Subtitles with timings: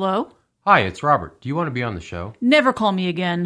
[0.00, 0.30] Hello?
[0.60, 1.40] Hi, it's Robert.
[1.40, 2.32] Do you want to be on the show?
[2.40, 3.44] Never call me again.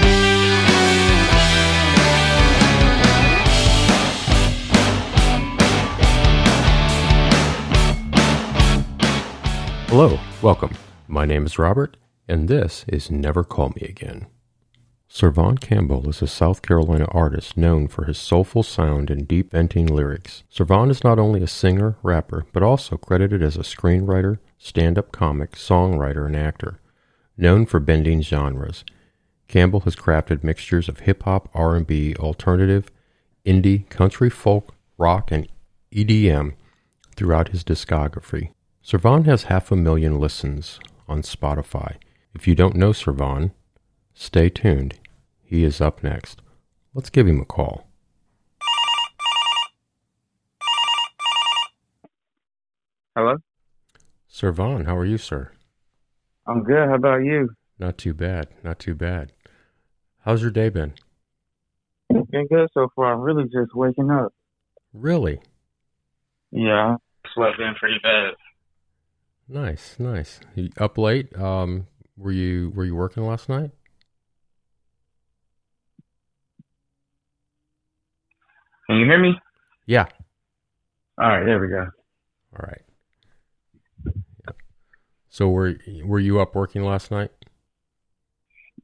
[9.88, 10.76] Hello, welcome.
[11.08, 11.96] My name is Robert,
[12.28, 14.26] and this is Never Call Me Again.
[15.14, 19.86] Servon Campbell is a South Carolina artist known for his soulful sound and deep venting
[19.86, 20.42] lyrics.
[20.48, 25.52] Servon is not only a singer, rapper, but also credited as a screenwriter, stand-up comic,
[25.52, 26.80] songwriter, and actor.
[27.36, 28.86] Known for bending genres,
[29.48, 32.86] Campbell has crafted mixtures of hip-hop, R&B, alternative,
[33.44, 35.46] indie, country folk, rock, and
[35.92, 36.54] EDM
[37.16, 38.52] throughout his discography.
[38.80, 41.96] Servon has half a million listens on Spotify.
[42.34, 43.52] If you don't know Servon,
[44.14, 44.98] stay tuned.
[45.52, 46.40] He is up next.
[46.94, 47.86] Let's give him a call.
[53.14, 53.36] Hello?
[54.26, 55.52] Servon, how are you, sir?
[56.46, 56.88] I'm good.
[56.88, 57.50] How about you?
[57.78, 58.48] Not too bad.
[58.64, 59.32] Not too bad.
[60.20, 60.94] How's your day been?
[62.08, 63.12] It's been good so far.
[63.12, 64.32] I'm really just waking up.
[64.94, 65.38] Really?
[66.50, 66.96] Yeah,
[67.34, 68.32] slept in pretty bad.
[69.46, 70.40] Nice, nice.
[70.54, 71.38] You up late?
[71.38, 73.72] Um, were you were you working last night?
[78.92, 79.40] Can you hear me?
[79.86, 80.04] Yeah.
[81.18, 81.86] All right, there we go.
[82.52, 82.82] All right.
[84.04, 84.52] Yeah.
[85.30, 87.30] So were were you up working last night?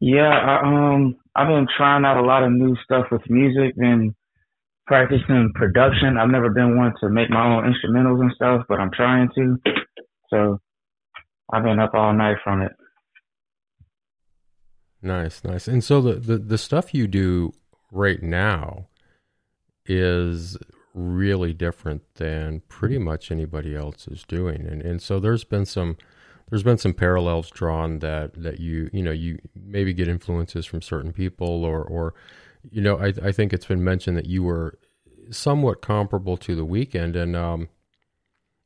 [0.00, 4.14] Yeah, I, um, I've been trying out a lot of new stuff with music and
[4.86, 6.16] practicing production.
[6.16, 9.56] I've never been one to make my own instrumentals and stuff, but I'm trying to.
[10.30, 10.58] So
[11.52, 12.72] I've been up all night from it.
[15.02, 15.68] Nice, nice.
[15.68, 17.52] And so the, the, the stuff you do
[17.92, 18.87] right now
[19.88, 20.56] is
[20.94, 24.66] really different than pretty much anybody else is doing.
[24.66, 25.96] And and so there's been some
[26.50, 30.82] there's been some parallels drawn that that you you know you maybe get influences from
[30.82, 32.14] certain people or or
[32.70, 34.78] you know I I think it's been mentioned that you were
[35.30, 37.68] somewhat comparable to the Weeknd and um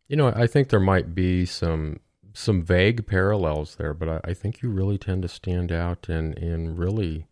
[0.09, 2.01] you know I think there might be some
[2.35, 6.37] some vague parallels there but I, I think you really tend to stand out and
[6.39, 7.27] and really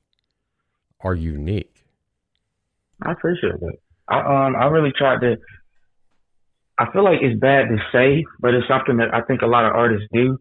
[1.03, 1.70] are unique.
[3.03, 3.81] I appreciate it.
[4.09, 5.37] I um I really tried to.
[6.79, 9.67] I feel like it's bad to say, but it's something that I think a lot
[9.67, 10.39] of artists do.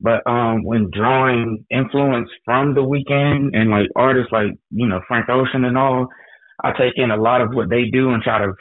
[0.00, 5.28] But um when drawing influence from the Weeknd and like artists like you know Frank
[5.28, 6.08] Ocean and all,
[6.62, 8.52] I take in a lot of what they do and try to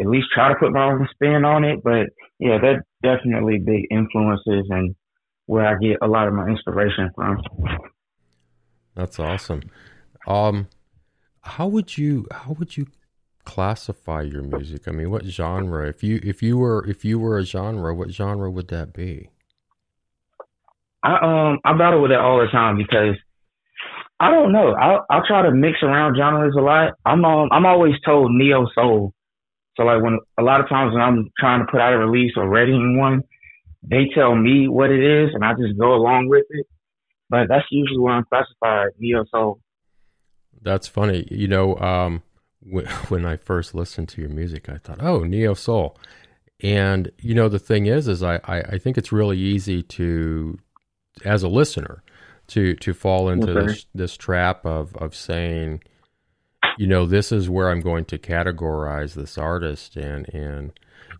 [0.00, 1.80] at least try to put my own spin on it.
[1.82, 2.06] But
[2.38, 4.94] yeah, that definitely big influences and
[5.46, 7.38] where I get a lot of my inspiration from.
[8.94, 9.62] That's awesome.
[10.26, 10.68] Um,
[11.42, 12.86] how would you how would you
[13.44, 14.86] classify your music?
[14.86, 15.88] I mean, what genre?
[15.88, 19.30] If you if you were if you were a genre, what genre would that be?
[21.02, 23.16] I um I battle with it all the time because
[24.20, 24.74] I don't know.
[24.74, 26.94] I I try to mix around genres a lot.
[27.06, 29.12] I'm um, I'm always told neo soul.
[29.76, 32.32] So like when a lot of times when I'm trying to put out a release
[32.36, 33.22] or readying one,
[33.82, 36.66] they tell me what it is and I just go along with it.
[37.30, 39.60] But that's usually where I'm classified neo soul.
[40.62, 41.26] That's funny.
[41.30, 42.22] You know, um,
[42.60, 45.96] when I first listened to your music, I thought, oh, neo soul.
[46.60, 50.58] And you know, the thing is, is I, I, I think it's really easy to,
[51.24, 52.02] as a listener,
[52.48, 53.66] to to fall into Okay.
[53.66, 55.82] this this trap of of saying,
[56.76, 60.72] you know, this is where I'm going to categorize this artist, and and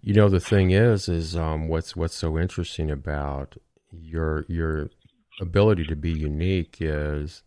[0.02, 3.56] you know, the thing is, is um, what's what's so interesting about
[3.92, 4.90] your your
[5.40, 7.42] ability to be unique is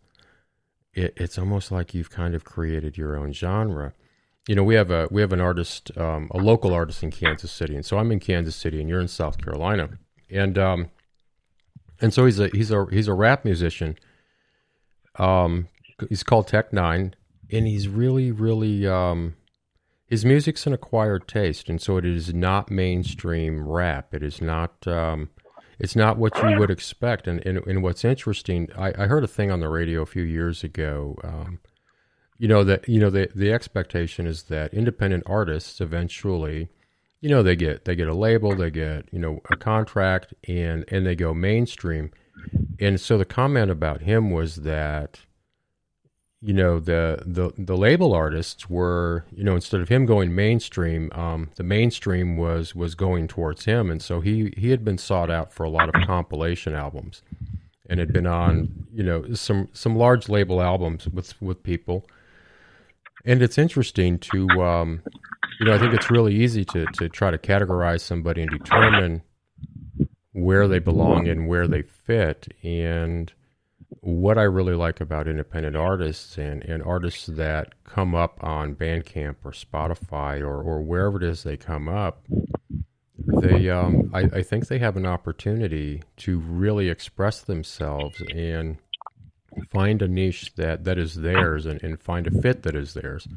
[0.94, 3.94] it, it's almost like you've kind of created your own genre.
[4.48, 7.50] You know, we have a we have an artist, um, a local artist in Kansas
[7.50, 9.90] City, and so I'm in Kansas City, and you're in South Carolina,
[10.30, 10.90] and um,
[12.00, 13.96] and so he's a he's a he's a rap musician.
[15.16, 15.68] Um,
[16.08, 17.12] he's called Tech N9ne,
[17.52, 19.36] and he's really really um,
[20.06, 24.12] his music's an acquired taste, and so it is not mainstream rap.
[24.12, 25.30] It is not um,
[25.82, 27.26] it's not what you would expect.
[27.26, 30.22] And and, and what's interesting, I, I heard a thing on the radio a few
[30.22, 31.18] years ago.
[31.22, 31.58] Um,
[32.38, 36.70] you know that you know the the expectation is that independent artists eventually,
[37.20, 40.84] you know, they get they get a label, they get you know a contract, and
[40.88, 42.10] and they go mainstream.
[42.80, 45.20] And so the comment about him was that
[46.42, 51.10] you know the the the label artists were you know instead of him going mainstream
[51.12, 55.30] um, the mainstream was was going towards him and so he he had been sought
[55.30, 57.22] out for a lot of compilation albums
[57.88, 62.04] and had been on you know some some large label albums with with people
[63.24, 65.02] and it's interesting to um,
[65.60, 69.22] you know I think it's really easy to to try to categorize somebody and determine
[70.32, 72.48] where they belong and where they fit.
[72.62, 73.32] And
[74.00, 79.36] what I really like about independent artists and, and artists that come up on Bandcamp
[79.44, 82.24] or Spotify or, or wherever it is they come up,
[83.26, 88.78] they um, I, I think they have an opportunity to really express themselves and
[89.70, 93.28] find a niche that, that is theirs and, and find a fit that is theirs.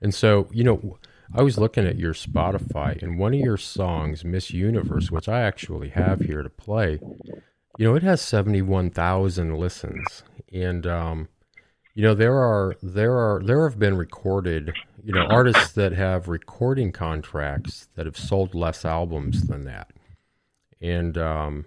[0.00, 0.98] And so, you know,
[1.34, 5.42] I was looking at your Spotify and one of your songs, Miss Universe, which I
[5.42, 7.00] actually have here to play,
[7.78, 10.22] you know, it has 71,000 listens.
[10.52, 11.28] And, um,
[11.94, 16.28] you know, there are, there are, there have been recorded, you know, artists that have
[16.28, 19.92] recording contracts that have sold less albums than that.
[20.80, 21.66] And, um,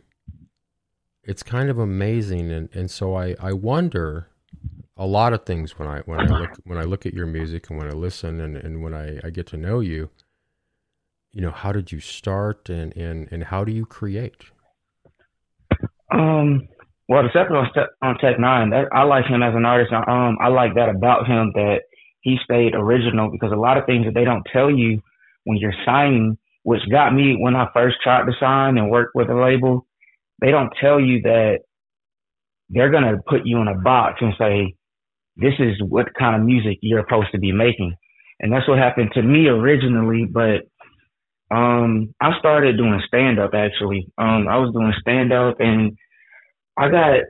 [1.24, 2.52] it's kind of amazing.
[2.52, 4.28] And, and so I, I wonder,
[4.98, 7.70] a lot of things when I when I look when I look at your music
[7.70, 10.10] and when I listen and, and when I, I get to know you,
[11.32, 14.46] you know, how did you start and, and, and how do you create?
[16.12, 16.68] Um,
[17.08, 17.70] well, the second on,
[18.02, 19.92] on Tech N9ne, that, I like him as an artist.
[19.94, 21.82] Um, I like that about him that
[22.22, 25.02] he stayed original because a lot of things that they don't tell you
[25.46, 29.30] when you're signing, which got me when I first tried to sign and work with
[29.30, 29.88] a label,
[30.42, 31.60] they don't tell you that
[32.70, 34.76] they're gonna put you in a box and say,
[35.36, 37.94] this is what kind of music you're supposed to be making.
[38.40, 40.69] And that's what happened to me originally, but
[41.52, 44.08] um I started doing stand up actually.
[44.18, 45.98] Um I was doing stand up and
[46.78, 47.22] I got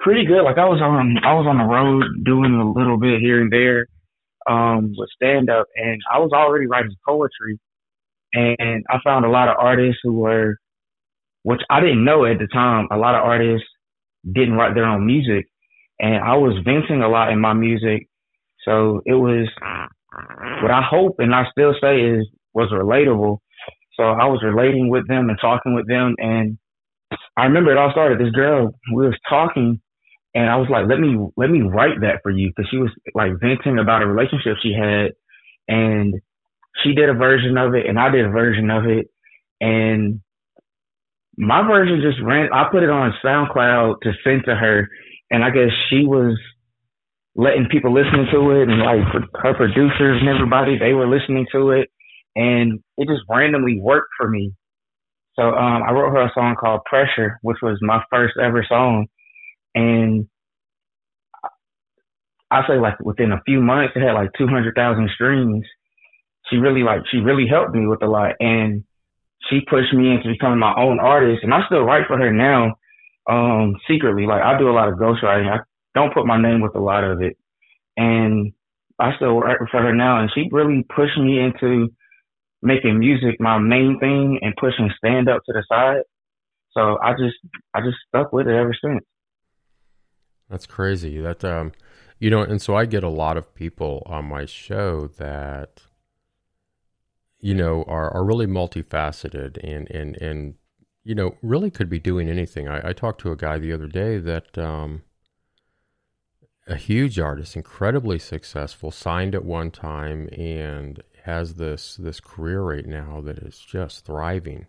[0.00, 0.42] pretty good.
[0.42, 3.52] Like I was on I was on the road doing a little bit here and
[3.52, 3.86] there
[4.48, 7.58] um with stand up and I was already writing poetry
[8.34, 10.56] and I found a lot of artists who were
[11.44, 13.66] which I didn't know at the time, a lot of artists
[14.30, 15.46] didn't write their own music
[16.00, 18.08] and I was venting a lot in my music.
[18.64, 19.48] So it was
[20.62, 23.38] what I hope and I still say is was relatable.
[23.96, 26.58] So I was relating with them and talking with them and
[27.36, 28.18] I remember it all started.
[28.18, 29.80] This girl, we was talking
[30.34, 32.52] and I was like, let me, let me write that for you.
[32.56, 35.12] Cause she was like venting about a relationship she had
[35.68, 36.14] and
[36.82, 39.08] she did a version of it and I did a version of it.
[39.60, 40.20] And
[41.36, 44.88] my version just ran, I put it on SoundCloud to send to her
[45.30, 46.38] and I guess she was
[47.34, 49.00] letting people listen to it and like
[49.42, 51.88] her producers and everybody they were listening to it
[52.36, 54.52] and it just randomly worked for me
[55.34, 59.06] so um, i wrote her a song called pressure which was my first ever song
[59.74, 60.26] and
[62.50, 65.64] i say like within a few months it had like 200000 streams
[66.50, 68.84] she really like she really helped me with a lot and
[69.50, 72.72] she pushed me into becoming my own artist and i still write for her now
[73.28, 74.26] um, secretly.
[74.26, 75.50] Like I do a lot of ghostwriting.
[75.50, 75.58] I
[75.94, 77.36] don't put my name with a lot of it.
[77.96, 78.52] And
[78.98, 81.88] I still write for her now and she really pushed me into
[82.62, 86.02] making music my main thing and pushing stand up to the side.
[86.72, 87.36] So I just
[87.74, 89.04] I just stuck with it ever since.
[90.48, 91.20] That's crazy.
[91.20, 91.72] That um
[92.18, 95.82] you know, and so I get a lot of people on my show that
[97.40, 100.54] you know are are really multifaceted and and and
[101.04, 102.68] you know, really could be doing anything.
[102.68, 105.02] I, I talked to a guy the other day that um,
[106.66, 112.86] a huge artist, incredibly successful, signed at one time and has this this career right
[112.86, 114.66] now that is just thriving.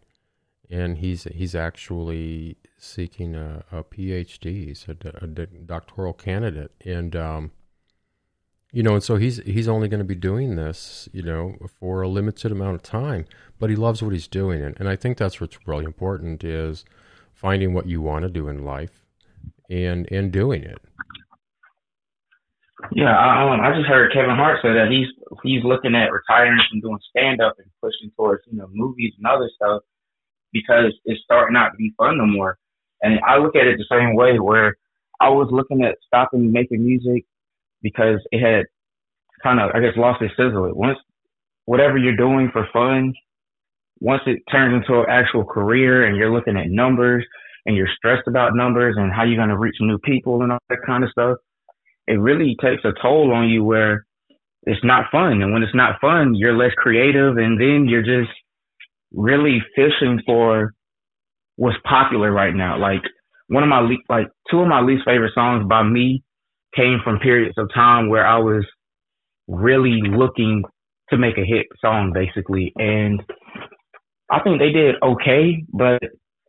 [0.70, 4.66] And he's he's actually seeking a, a PhD.
[4.68, 7.52] He's a, a doctoral candidate, and um,
[8.72, 12.02] you know, and so he's he's only going to be doing this, you know, for
[12.02, 13.26] a limited amount of time,
[13.60, 16.86] but he loves what he's doing, and, and I think that's what's really important is
[17.34, 19.06] finding what you want to do in life,
[19.70, 20.82] and and doing it.
[22.92, 25.08] Yeah, I, um, I just heard Kevin Hart say that he's
[25.44, 29.26] he's looking at retiring from doing stand up and pushing towards you know movies and
[29.28, 29.82] other stuff
[30.52, 32.58] because it's starting not to be fun no more.
[33.02, 34.78] And I look at it the same way where
[35.20, 37.26] I was looking at stopping making music
[37.82, 38.66] because it had
[39.44, 40.70] kind of, I guess, lost its sizzle.
[40.74, 40.98] Once
[41.66, 43.14] whatever you're doing for fun,
[44.00, 47.26] once it turns into an actual career and you're looking at numbers
[47.66, 50.60] and you're stressed about numbers and how you're going to reach new people and all
[50.70, 51.38] that kind of stuff,
[52.08, 54.06] it really takes a toll on you where
[54.64, 55.42] it's not fun.
[55.42, 58.32] And when it's not fun, you're less creative and then you're just
[59.14, 60.74] really fishing for
[61.58, 62.80] what's popular right now.
[62.80, 63.02] Like
[63.48, 66.24] one of my, le- like two of my least favorite songs by me
[66.76, 68.66] came from periods of time where I was
[69.48, 70.64] really looking
[71.10, 72.74] to make a hit song, basically.
[72.78, 73.22] And
[74.32, 76.02] I think they did okay, but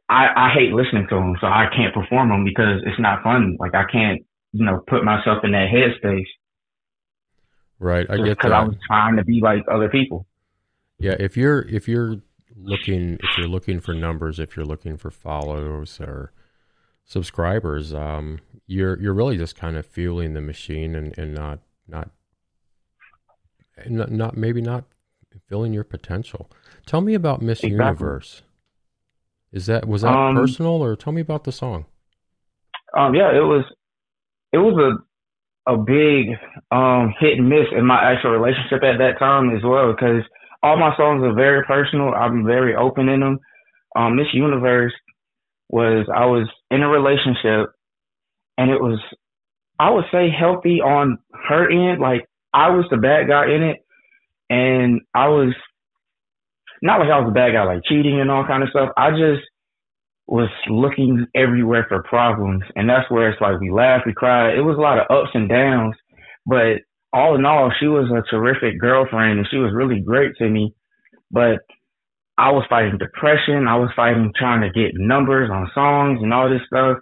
[0.09, 3.57] I, I hate listening to them, so I can't perform them because it's not fun.
[3.59, 4.23] Like I can't,
[4.55, 6.27] you know, put myself in that headspace.
[7.81, 10.27] Right, I get because I was trying to be like other people.
[10.99, 12.19] Yeah, if you're if you're
[12.57, 16.33] looking if you're looking for numbers, if you're looking for follows or
[17.05, 21.59] subscribers, um, you're you're really just kind of fueling the machine and, and not
[21.89, 22.11] not
[23.89, 24.85] not, not maybe not
[25.49, 26.49] filling your potential.
[26.87, 27.77] Tell me about Miss exactly.
[27.77, 28.43] Universe.
[29.51, 31.87] Is that was that um, personal or tell me about the song?
[32.97, 33.65] Um, yeah, it was
[34.55, 35.03] it was a
[35.67, 36.29] a big
[36.71, 40.23] um, hit and miss in my actual relationship at that time as well because
[40.63, 42.15] all my songs are very personal.
[42.15, 43.39] I'm very open in them.
[43.97, 44.93] Um, Miss Universe
[45.71, 47.73] was I was in a relationship
[48.59, 49.01] and it was
[49.79, 51.19] I would say healthy on
[51.49, 52.01] her end.
[52.01, 53.79] Like I was the bad guy in it
[54.51, 55.55] and I was
[56.83, 58.91] not like I was a bad guy, like cheating and all kind of stuff.
[58.97, 59.43] I just
[60.27, 62.63] was looking everywhere for problems.
[62.77, 64.57] And that's where it's like we laughed, we cried.
[64.57, 65.95] It was a lot of ups and downs.
[66.47, 70.49] But all in all, she was a terrific girlfriend and she was really great to
[70.49, 70.75] me.
[71.31, 71.61] But
[72.37, 73.69] I was fighting depression.
[73.69, 76.99] I was fighting trying to get numbers on songs and all this stuff.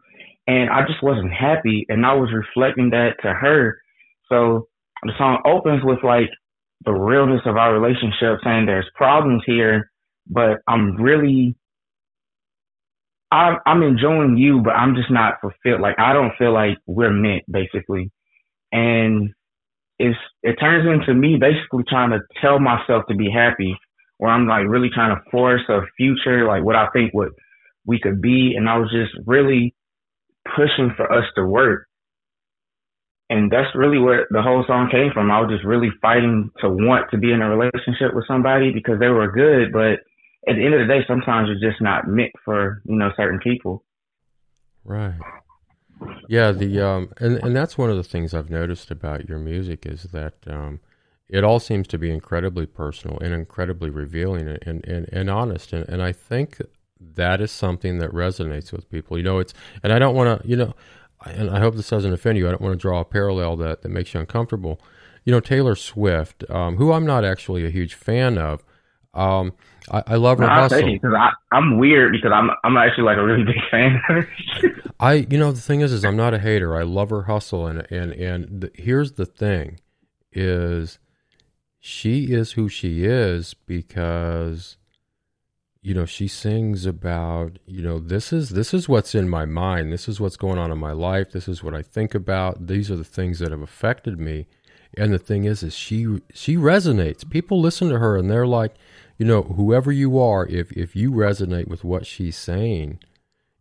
[0.46, 1.86] And I just wasn't happy.
[1.88, 3.78] And I was reflecting that to her.
[4.28, 4.68] So
[5.02, 6.28] the song opens with like
[6.84, 9.90] the realness of our relationship, saying there's problems here,
[10.26, 11.56] but I'm really,
[13.32, 15.80] I'm, I'm enjoying you, but I'm just not fulfilled.
[15.80, 18.10] Like I don't feel like we're meant, basically.
[18.72, 19.30] And
[19.98, 23.76] it's, it turns into me basically trying to tell myself to be happy,
[24.18, 27.30] where I'm like really trying to force a future, like what I think what
[27.86, 28.54] we could be.
[28.56, 29.74] And I was just really
[30.56, 31.88] pushing for us to work
[33.32, 35.30] and that's really where the whole song came from.
[35.30, 39.00] I was just really fighting to want to be in a relationship with somebody because
[39.00, 40.04] they were good, but
[40.48, 43.38] at the end of the day, sometimes you're just not meant for you know certain
[43.38, 43.84] people.
[44.84, 45.18] Right.
[46.28, 46.52] Yeah.
[46.52, 50.04] The um and and that's one of the things I've noticed about your music is
[50.12, 50.80] that um
[51.28, 55.88] it all seems to be incredibly personal and incredibly revealing and and, and honest and
[55.88, 56.60] and I think
[57.00, 59.16] that is something that resonates with people.
[59.16, 60.74] You know, it's and I don't want to you know
[61.24, 62.48] and I hope this doesn't offend you.
[62.48, 64.80] I don't want to draw a parallel that, that makes you uncomfortable.
[65.24, 68.64] You know, Taylor Swift, um, who I'm not actually a huge fan of.
[69.14, 69.52] Um,
[69.90, 70.82] I, I, love her no, hustle.
[70.82, 71.14] Because
[71.50, 74.00] I'm weird because I'm I'm actually like a really big fan.
[75.00, 76.76] I you know the thing is is I'm not a hater.
[76.76, 79.80] I love her hustle and and and the, here's the thing,
[80.32, 80.98] is
[81.78, 84.76] she is who she is because
[85.82, 89.92] you know she sings about you know this is this is what's in my mind
[89.92, 92.88] this is what's going on in my life this is what i think about these
[92.88, 94.46] are the things that have affected me
[94.96, 98.76] and the thing is is she she resonates people listen to her and they're like
[99.18, 102.98] you know whoever you are if if you resonate with what she's saying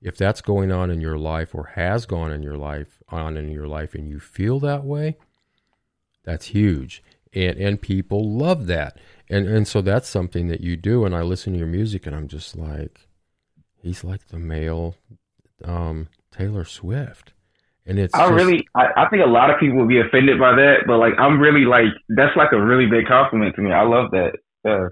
[0.02, 3.50] if that's going on in your life or has gone in your life on in
[3.50, 5.16] your life and you feel that way
[6.24, 7.04] that's huge.
[7.34, 8.98] And and people love that.
[9.30, 11.06] And and so that's something that you do.
[11.06, 13.08] And i listen to your music and i'm just like
[13.82, 14.96] he's like the male
[15.64, 17.34] um, taylor swift.
[17.86, 20.40] And it's i just, really I, I, think a lot of people would be offended
[20.40, 23.72] by that but like i'm really like that's like a really big compliment to me.
[23.72, 24.34] I love that.
[24.66, 24.88] Yeah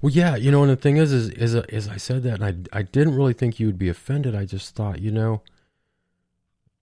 [0.00, 2.68] well yeah you know and the thing is is is, is i said that and
[2.72, 5.42] i i didn't really think you would be offended i just thought you know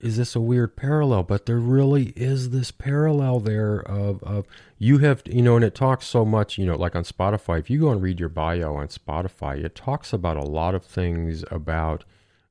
[0.04, 1.23] is this a weird parallel?
[1.23, 5.75] But there really is this parallel there of, of you have, you know, and it
[5.75, 8.76] talks so much, you know, like on Spotify, if you go and read your bio
[8.76, 12.04] on Spotify, it talks about a lot of things about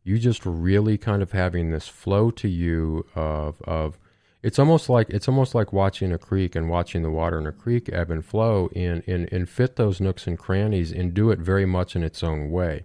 [0.03, 3.99] you just really kind of having this flow to you of, of,
[4.43, 7.51] it's almost like it's almost like watching a creek and watching the water in a
[7.53, 11.39] creek ebb and flow and, and, and fit those nooks and crannies and do it
[11.39, 12.83] very much in its own way.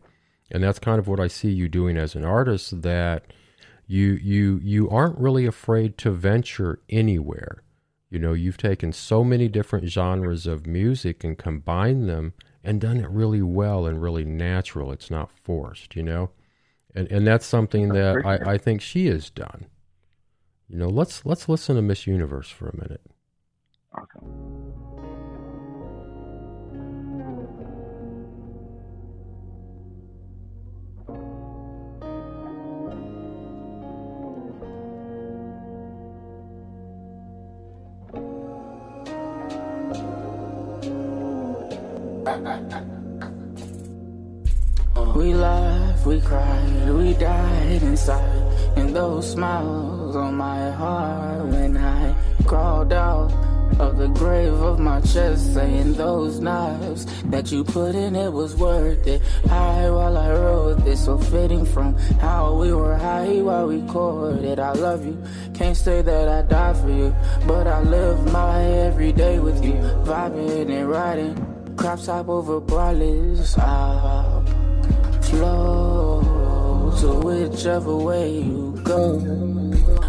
[0.53, 3.25] And that's kind of what I see you doing as an artist that
[3.89, 7.65] you you you aren't really afraid to venture anywhere.
[8.09, 12.99] You know, you've taken so many different genres of music and combined them and done
[12.99, 14.93] it really well and really natural.
[14.93, 16.31] It's not forced, you know?
[16.95, 19.67] And and that's something that I, I think she has done.
[20.69, 23.01] You know, let's let's listen to Miss Universe for a minute.
[23.99, 24.21] Okay.
[45.17, 48.38] We laughed, we cried, we died inside.
[48.79, 52.15] And those smiles on my heart when I
[52.47, 53.33] crawled out
[53.79, 58.57] of the grave of my chest, saying those knives that you put in it was
[58.57, 59.21] worth it.
[59.49, 64.59] High while I wrote this, so fitting from how we were high while we courted.
[64.59, 65.17] I love you,
[65.55, 67.15] can't say that I die for you,
[67.47, 69.75] but I live my every day with you,
[70.07, 71.35] vibing and riding
[71.79, 73.57] crop top over braless.
[73.59, 74.43] I'll
[75.23, 75.88] flow
[77.01, 79.21] to whichever way you go.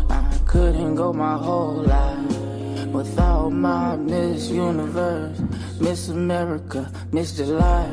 [0.10, 5.40] I couldn't go my whole life without my Miss Universe,
[5.80, 7.88] Miss America, Miss July.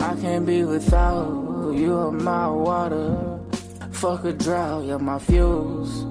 [0.00, 3.38] I can't be without you, are my water.
[3.90, 6.04] Fuck a drought, you're my fuse.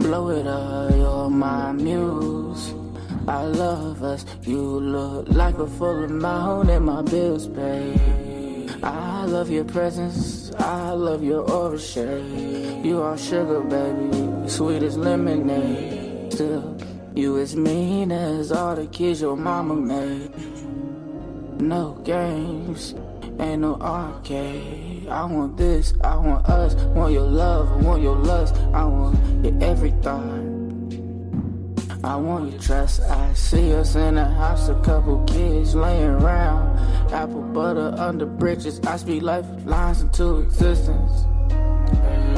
[0.00, 2.72] Blow it up, you're my muse.
[3.26, 8.27] I love us, you look like a full amount and my bills paid.
[8.82, 12.84] I love your presence, I love your aura shade.
[12.84, 16.32] You are sugar, baby, sweet as lemonade.
[16.32, 16.76] Still,
[17.14, 20.30] you as mean as all the kids your mama made.
[21.60, 22.94] No games,
[23.40, 25.08] ain't no arcade.
[25.08, 29.44] I want this, I want us, want your love, I want your lust, I want
[29.44, 30.47] your everything.
[32.04, 33.00] I want your trust.
[33.00, 36.78] I see us in a house, a couple kids laying around.
[37.12, 38.80] Apple butter under bridges.
[38.80, 41.24] I speak life lines into existence.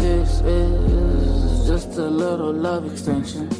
[0.00, 3.50] This is just a little love extension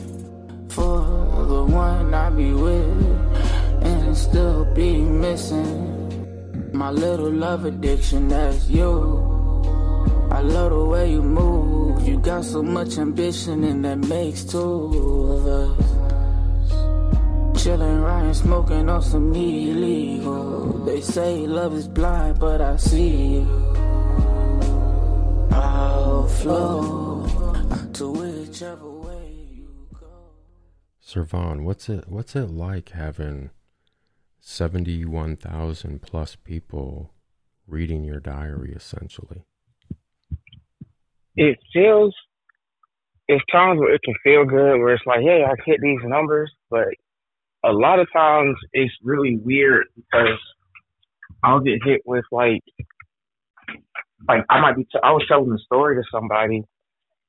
[0.70, 1.00] for
[1.46, 6.72] the one I be with and still be missing.
[6.72, 9.28] My little love addiction, that's you.
[10.30, 11.79] I love the way you move.
[12.04, 15.90] You got so much ambition, and that makes two of us.
[17.62, 20.84] Chillin', riding, smoking on some illegal.
[20.84, 23.76] They say love is blind, but I see you.
[25.52, 27.26] I'll flow
[27.92, 30.06] to whichever way you go.
[31.00, 33.50] Servon, what's it what's it like having
[34.38, 37.12] seventy one thousand plus people
[37.66, 39.44] reading your diary essentially?
[41.36, 42.14] It feels,
[43.28, 46.52] it's times where it can feel good, where it's like, hey, I hit these numbers,
[46.70, 46.88] but
[47.64, 50.38] a lot of times it's really weird because
[51.42, 52.62] I'll get hit with like,
[54.28, 56.64] like I might be, t- I was telling a story to somebody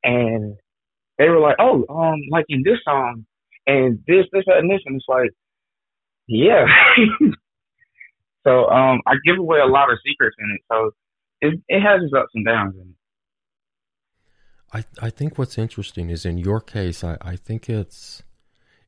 [0.04, 0.56] and
[1.18, 3.26] they were like, oh, um, like in this song
[3.68, 5.30] and this, this, and this, and it's like,
[6.28, 6.66] yeah.
[8.48, 10.92] so um, I give away a lot of secrets in it, so
[11.42, 13.01] it it has its ups and downs in it.
[14.74, 18.24] I I think what's interesting is in your case, I, I think it's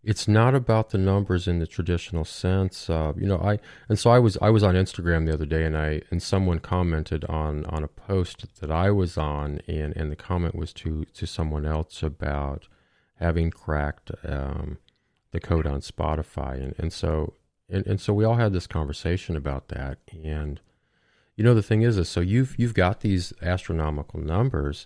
[0.03, 2.89] it's not about the numbers in the traditional sense.
[2.89, 5.63] Uh, you know, I and so I was I was on Instagram the other day,
[5.63, 10.11] and I and someone commented on on a post that I was on, and and
[10.11, 12.67] the comment was to to someone else about
[13.15, 14.77] having cracked um,
[15.31, 17.33] the code on Spotify, and and so
[17.69, 20.59] and and so we all had this conversation about that, and
[21.37, 24.85] you know the thing is, is so you've you've got these astronomical numbers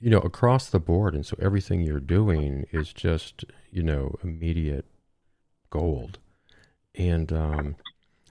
[0.00, 1.14] you know, across the board.
[1.14, 4.86] And so everything you're doing is just, you know, immediate
[5.68, 6.18] gold.
[6.94, 7.76] And um,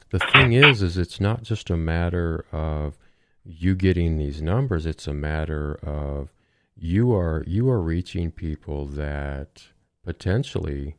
[0.09, 2.97] the thing is, is it's not just a matter of
[3.43, 4.85] you getting these numbers.
[4.85, 6.29] It's a matter of
[6.75, 9.63] you are you are reaching people that
[10.03, 10.95] potentially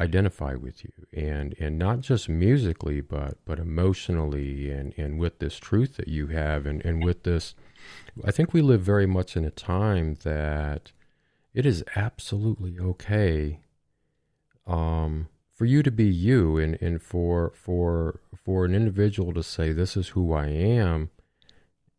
[0.00, 5.58] identify with you and and not just musically but but emotionally and and with this
[5.58, 7.54] truth that you have and and with this
[8.24, 10.92] I think we live very much in a time that
[11.54, 13.60] it is absolutely okay
[14.66, 19.72] um, for you to be you and, and for for for an individual to say
[19.72, 21.10] this is who I am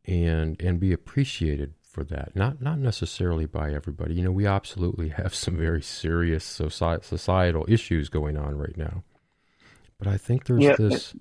[0.05, 2.35] and and be appreciated for that.
[2.35, 4.15] Not not necessarily by everybody.
[4.15, 9.03] You know, we absolutely have some very serious societal issues going on right now.
[9.99, 11.13] But I think there's yeah, this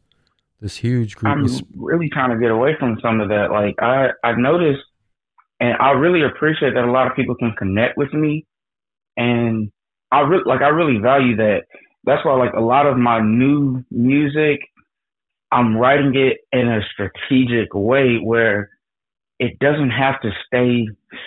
[0.61, 1.33] this huge group.
[1.33, 3.51] I'm really trying to get away from some of that.
[3.51, 4.83] Like I I've noticed,
[5.59, 8.47] and I really appreciate that a lot of people can connect with me,
[9.17, 9.71] and
[10.13, 11.63] I really like I really value that.
[12.05, 14.61] That's why like a lot of my new music,
[15.51, 18.71] I'm writing it in a strategic way where
[19.39, 20.87] it doesn't have to stay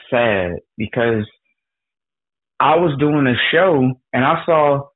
[0.10, 1.26] sad because
[2.60, 4.88] I was doing a show and I saw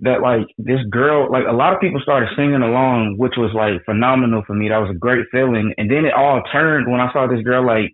[0.00, 3.84] that like this girl, like a lot of people started singing along, which was like
[3.84, 4.68] phenomenal for me.
[4.68, 5.74] That was a great feeling.
[5.78, 7.92] And then it all turned when I saw this girl like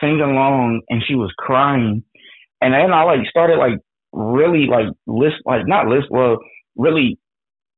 [0.00, 2.02] sing along and she was crying.
[2.60, 3.78] And then I like started like
[4.12, 6.38] really like list, like not list, well,
[6.76, 7.18] really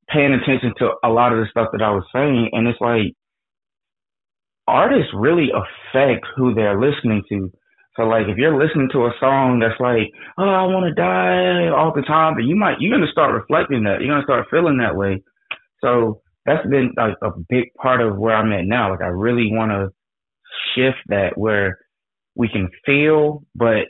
[0.09, 2.51] paying attention to a lot of the stuff that I was saying.
[2.53, 3.12] And it's like,
[4.69, 7.51] artists really affect who they're listening to.
[7.97, 11.69] So like if you're listening to a song that's like, oh, I want to die
[11.69, 14.01] all the time, then you might you're gonna start reflecting that.
[14.01, 15.23] You're gonna start feeling that way.
[15.83, 18.91] So that's been like a big part of where I'm at now.
[18.91, 19.89] Like I really want to
[20.75, 21.79] shift that where
[22.35, 23.89] we can feel, but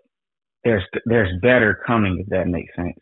[0.64, 2.98] there's there's better coming if that makes sense.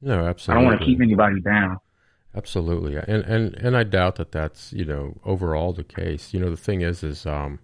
[0.00, 0.52] No, absolutely.
[0.52, 1.78] I don't want to keep anybody down.
[2.36, 6.32] Absolutely, and and and I doubt that that's you know overall the case.
[6.32, 7.58] You know, the thing is, is um,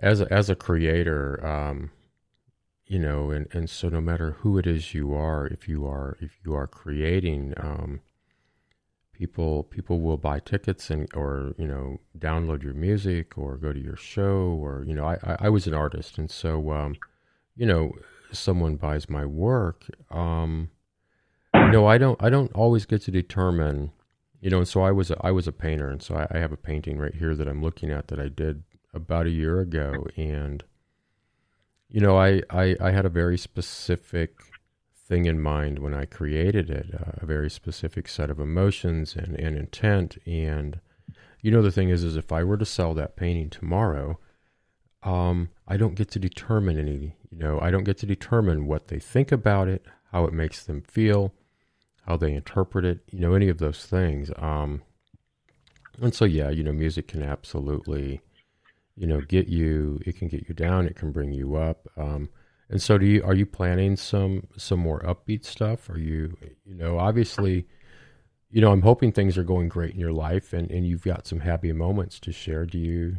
[0.00, 1.90] as a, as a creator, um,
[2.86, 6.16] you know, and and so no matter who it is you are, if you are
[6.20, 8.00] if you are creating, um,
[9.12, 13.78] people people will buy tickets and or you know download your music or go to
[13.78, 16.18] your show or you know I I, I was an artist.
[16.18, 16.96] And so um,
[17.54, 17.92] you know
[18.32, 20.70] someone buys my work um,
[21.54, 23.92] you know I don't I don't always get to determine
[24.40, 25.90] you know and so I was a, I was a painter.
[25.90, 28.28] And so I, I have a painting right here that I'm looking at that I
[28.28, 30.64] did about a year ago and
[31.88, 34.32] you know I I, I had a very specific
[35.10, 39.34] thing in mind when I created it, uh, a very specific set of emotions and,
[39.34, 40.16] and intent.
[40.24, 40.78] And
[41.42, 44.20] you know, the thing is, is if I were to sell that painting tomorrow,
[45.02, 48.86] um, I don't get to determine any, you know, I don't get to determine what
[48.86, 51.34] they think about it, how it makes them feel,
[52.06, 54.30] how they interpret it, you know, any of those things.
[54.36, 54.82] Um,
[56.00, 58.20] and so, yeah, you know, music can absolutely,
[59.00, 61.88] you know, get you, it can get you down, it can bring you up.
[61.96, 62.28] Um,
[62.68, 65.88] and so, do you are you planning some some more upbeat stuff?
[65.88, 66.36] Are you
[66.66, 67.66] you know obviously,
[68.50, 71.26] you know I'm hoping things are going great in your life, and and you've got
[71.26, 72.66] some happy moments to share.
[72.66, 73.16] Do you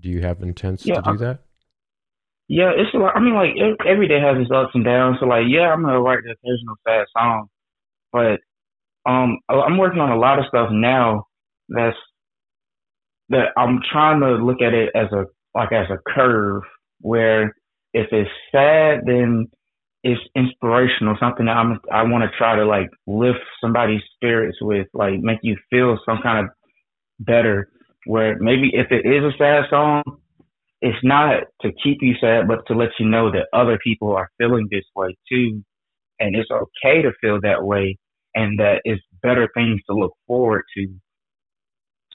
[0.00, 1.40] do you have intents yeah, to do that?
[2.48, 3.50] Yeah, it's like I mean like
[3.86, 5.18] every day has its ups and downs.
[5.20, 7.48] So like yeah, I'm gonna write the occasional sad song,
[8.12, 8.40] but
[9.04, 11.26] um I'm working on a lot of stuff now
[11.68, 11.98] that's
[13.30, 16.62] that I'm trying to look at it as a like as a curve
[17.00, 17.54] where
[17.92, 19.46] if it's sad, then
[20.02, 24.86] it's inspirational, something that I'm I want to try to like lift somebody's spirits with,
[24.94, 26.52] like make you feel some kind of
[27.18, 27.68] better.
[28.06, 30.02] Where maybe if it is a sad song,
[30.80, 34.30] it's not to keep you sad, but to let you know that other people are
[34.38, 35.62] feeling this way too,
[36.18, 37.98] and it's okay to feel that way,
[38.34, 40.88] and that it's better things to look forward to.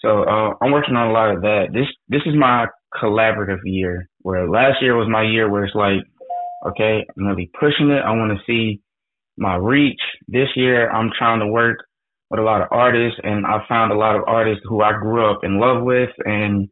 [0.05, 1.73] So uh, I'm working on a lot of that.
[1.73, 2.67] This this is my
[3.01, 4.07] collaborative year.
[4.21, 6.03] Where last year was my year where it's like,
[6.67, 8.03] okay, I'm gonna be pushing it.
[8.05, 8.81] I want to see
[9.35, 9.99] my reach.
[10.27, 11.77] This year, I'm trying to work
[12.29, 15.25] with a lot of artists, and I found a lot of artists who I grew
[15.25, 16.69] up in love with, and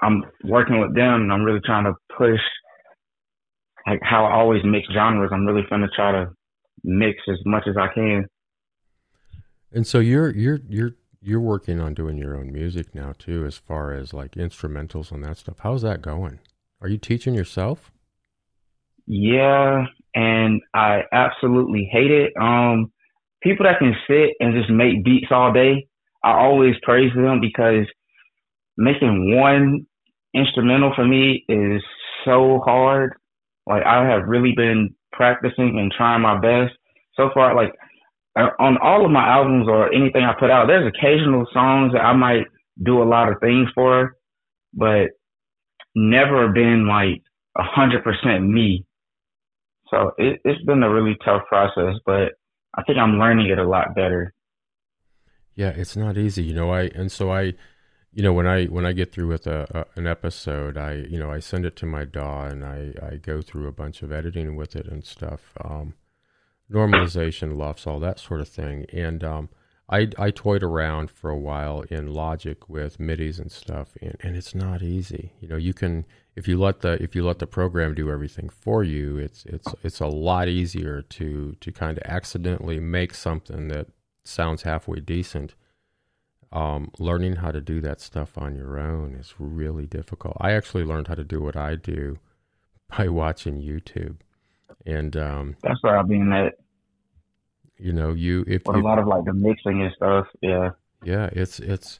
[0.00, 2.40] I'm working with them, and I'm really trying to push
[3.86, 5.30] like how I always mix genres.
[5.32, 6.30] I'm really trying to try to
[6.82, 8.26] mix as much as I can.
[9.70, 13.56] And so you're you're you're you're working on doing your own music now too, as
[13.56, 15.56] far as like instrumentals and that stuff.
[15.60, 16.40] How's that going?
[16.80, 17.92] Are you teaching yourself?
[19.06, 22.32] Yeah, and I absolutely hate it.
[22.40, 22.92] Um,
[23.42, 25.86] people that can sit and just make beats all day,
[26.24, 27.86] I always praise them because
[28.76, 29.86] making one
[30.34, 31.82] instrumental for me is
[32.24, 33.14] so hard.
[33.66, 36.74] Like I have really been practicing and trying my best.
[37.16, 37.72] So far, like
[38.36, 42.14] on all of my albums or anything I put out, there's occasional songs that I
[42.14, 42.46] might
[42.82, 44.16] do a lot of things for,
[44.72, 45.10] but
[45.94, 47.22] never been like
[47.56, 48.86] a hundred percent me.
[49.90, 52.32] So it, it's been a really tough process, but
[52.74, 54.32] I think I'm learning it a lot better.
[55.54, 56.70] Yeah, it's not easy, you know.
[56.70, 57.52] I and so I,
[58.12, 61.18] you know, when I when I get through with a, a an episode, I you
[61.18, 64.10] know I send it to my DAW and I I go through a bunch of
[64.10, 65.52] editing with it and stuff.
[65.62, 65.92] Um,
[66.72, 68.86] normalization, LUFS, all that sort of thing.
[68.92, 69.48] And um,
[69.88, 74.36] I, I toyed around for a while in Logic with MIDIs and stuff, and, and
[74.36, 75.32] it's not easy.
[75.40, 78.48] You know, you can if you let the if you let the program do everything
[78.48, 83.68] for you, it's it's it's a lot easier to to kind of accidentally make something
[83.68, 83.88] that
[84.24, 85.54] sounds halfway decent.
[86.52, 90.36] Um, learning how to do that stuff on your own is really difficult.
[90.38, 92.18] I actually learned how to do what I do
[92.98, 94.16] by watching YouTube.
[94.84, 96.54] And um, that's where I've been at.
[97.82, 100.70] You know, you if a lot of like the mixing and stuff, yeah.
[101.04, 101.98] Yeah, it's it's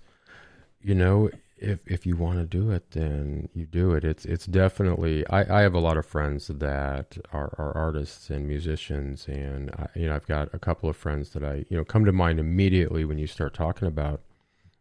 [0.80, 4.04] you know, if if you want to do it, then you do it.
[4.04, 5.26] It's it's definitely.
[5.28, 9.88] I, I have a lot of friends that are, are artists and musicians, and I,
[9.94, 12.38] you know I've got a couple of friends that I you know come to mind
[12.38, 14.20] immediately when you start talking about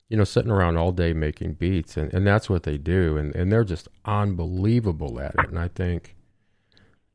[0.08, 3.36] you know sitting around all day making beats, and, and that's what they do, and
[3.36, 5.50] and they're just unbelievable at it.
[5.50, 6.16] And I think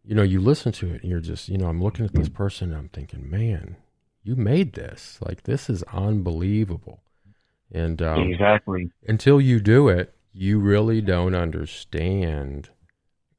[0.06, 2.28] you know, you listen to it and you're just, you know, I'm looking at this
[2.28, 3.76] person and I'm thinking, man,
[4.22, 5.18] you made this.
[5.20, 7.02] Like, this is unbelievable.
[7.72, 12.70] And um, exactly until you do it, you really don't understand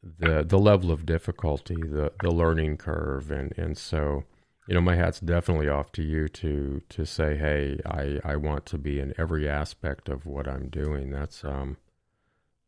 [0.04, 4.26] the the level of difficulty, the the learning curve, and and so
[4.68, 8.66] you know my hat's definitely off to you to to say, hey, I I want
[8.68, 11.12] to be in every aspect of what I'm doing.
[11.12, 11.78] That's um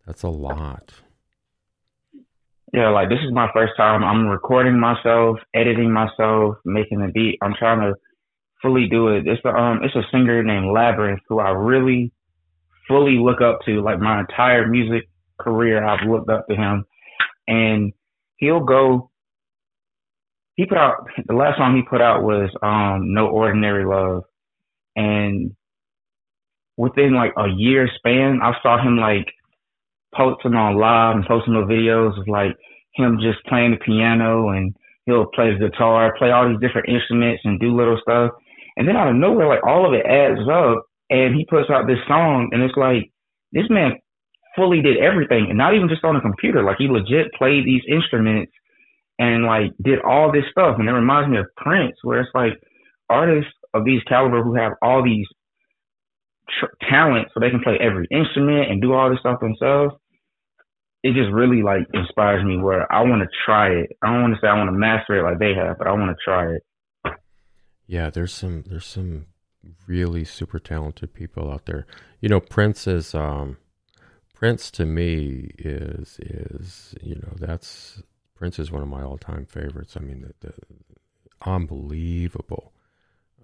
[0.06, 0.94] that's a lot
[2.74, 4.04] yeah, like this is my first time.
[4.04, 7.38] I'm recording myself, editing myself, making a beat.
[7.42, 7.94] I'm trying to
[8.62, 9.28] fully do it.
[9.28, 12.12] It's a um it's a singer named Labrinth who I really
[12.88, 13.82] fully look up to.
[13.82, 16.86] Like my entire music career, I've looked up to him,
[17.48, 17.94] and
[18.38, 19.10] he'll go.
[20.56, 24.24] He put out the last song he put out was um No Ordinary Love,
[24.96, 25.56] and
[26.78, 29.28] within like a year span, I saw him like
[30.16, 32.56] posting on live and posting the videos of like
[32.96, 37.42] him just playing the piano and he'll play the guitar, play all these different instruments
[37.46, 38.32] and do little stuff.
[38.78, 41.88] And then out of nowhere, like all of it adds up and he puts out
[41.88, 43.12] this song and it's like
[43.52, 43.94] this man
[44.56, 46.64] fully did everything and not even just on a computer.
[46.64, 48.52] Like he legit played these instruments
[49.18, 50.78] and like did all this stuff.
[50.80, 52.54] And it reminds me of Prince where it's like
[53.10, 55.28] artists of these caliber who have all these
[56.60, 59.94] tr- talent so they can play every instrument and do all this stuff themselves
[61.04, 63.98] it just really like inspires me where I want to try it.
[64.02, 65.92] I don't want to say I want to master it like they have, but I
[65.92, 66.64] want to try it.
[67.88, 69.28] Yeah, there's some there's some
[69.88, 71.88] really super talented people out there.
[72.20, 73.58] You know, Prince is um
[74.34, 78.04] Prince to me is is you know that's
[78.36, 79.96] Prince is one of my all time favorites.
[79.96, 80.54] I mean, the, the
[81.42, 82.74] unbelievable.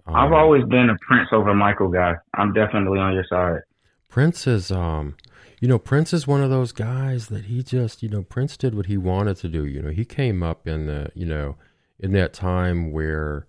[0.06, 2.14] Um, I've always been a Prince over Michael guy.
[2.34, 3.60] I'm definitely on your side.
[4.08, 5.16] Prince is um
[5.60, 8.74] you know, Prince is one of those guys that he just, you know, Prince did
[8.74, 9.64] what he wanted to do.
[9.64, 11.56] You know, he came up in the, you know,
[11.98, 13.46] in that time where,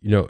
[0.00, 0.28] you know,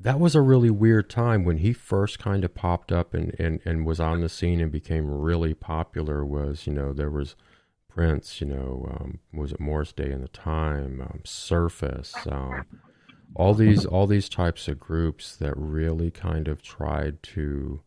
[0.00, 3.60] that was a really weird time when he first kind of popped up and, and,
[3.64, 7.36] and was on the scene and became really popular was, you know, there was
[7.88, 12.64] Prince, you know, um, was it Morris Day in the Time, um, Surface, um,
[13.34, 17.82] all these, all these types of groups that really kind of tried to,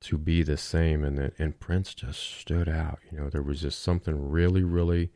[0.00, 2.98] to be the same and that and Prince just stood out.
[3.10, 5.10] You know, there was just something really, really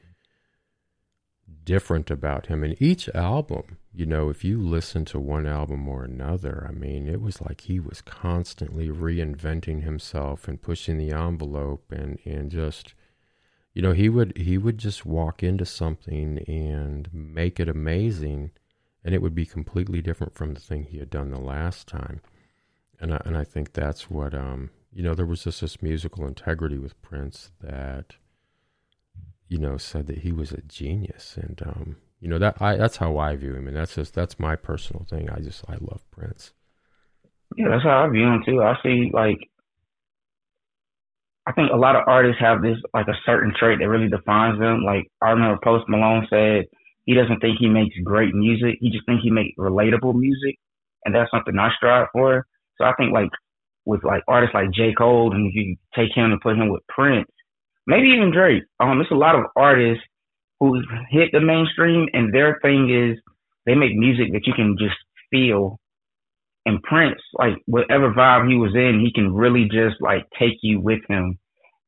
[1.64, 2.64] different about him.
[2.64, 7.08] And each album, you know, if you listen to one album or another, I mean,
[7.08, 12.94] it was like he was constantly reinventing himself and pushing the envelope and, and just
[13.74, 18.50] you know, he would he would just walk into something and make it amazing
[19.04, 22.20] and it would be completely different from the thing he had done the last time.
[23.00, 26.26] And I, and I think that's what um you know, there was just this musical
[26.26, 28.16] integrity with Prince that,
[29.48, 32.96] you know, said that he was a genius, and um, you know that I that's
[32.96, 35.30] how I view him, and that's just that's my personal thing.
[35.30, 36.52] I just I love Prince.
[37.56, 38.62] Yeah, that's how I view him too.
[38.62, 39.38] I see like
[41.46, 44.58] I think a lot of artists have this like a certain trait that really defines
[44.58, 44.82] them.
[44.84, 46.64] Like I remember Post Malone said
[47.08, 48.76] he doesn't think he makes great music.
[48.82, 50.56] He just thinks he makes relatable music,
[51.06, 52.46] and that's something I strive for.
[52.76, 53.30] So I think like
[53.86, 54.92] with like artists like J.
[54.92, 57.30] Cole, and if you take him and put him with Prince,
[57.86, 58.64] maybe even Drake.
[58.78, 60.04] Um, it's a lot of artists
[60.60, 63.18] who hit the mainstream, and their thing is
[63.64, 64.96] they make music that you can just
[65.30, 65.80] feel.
[66.66, 70.78] And Prince, like whatever vibe he was in, he can really just like take you
[70.78, 71.38] with him,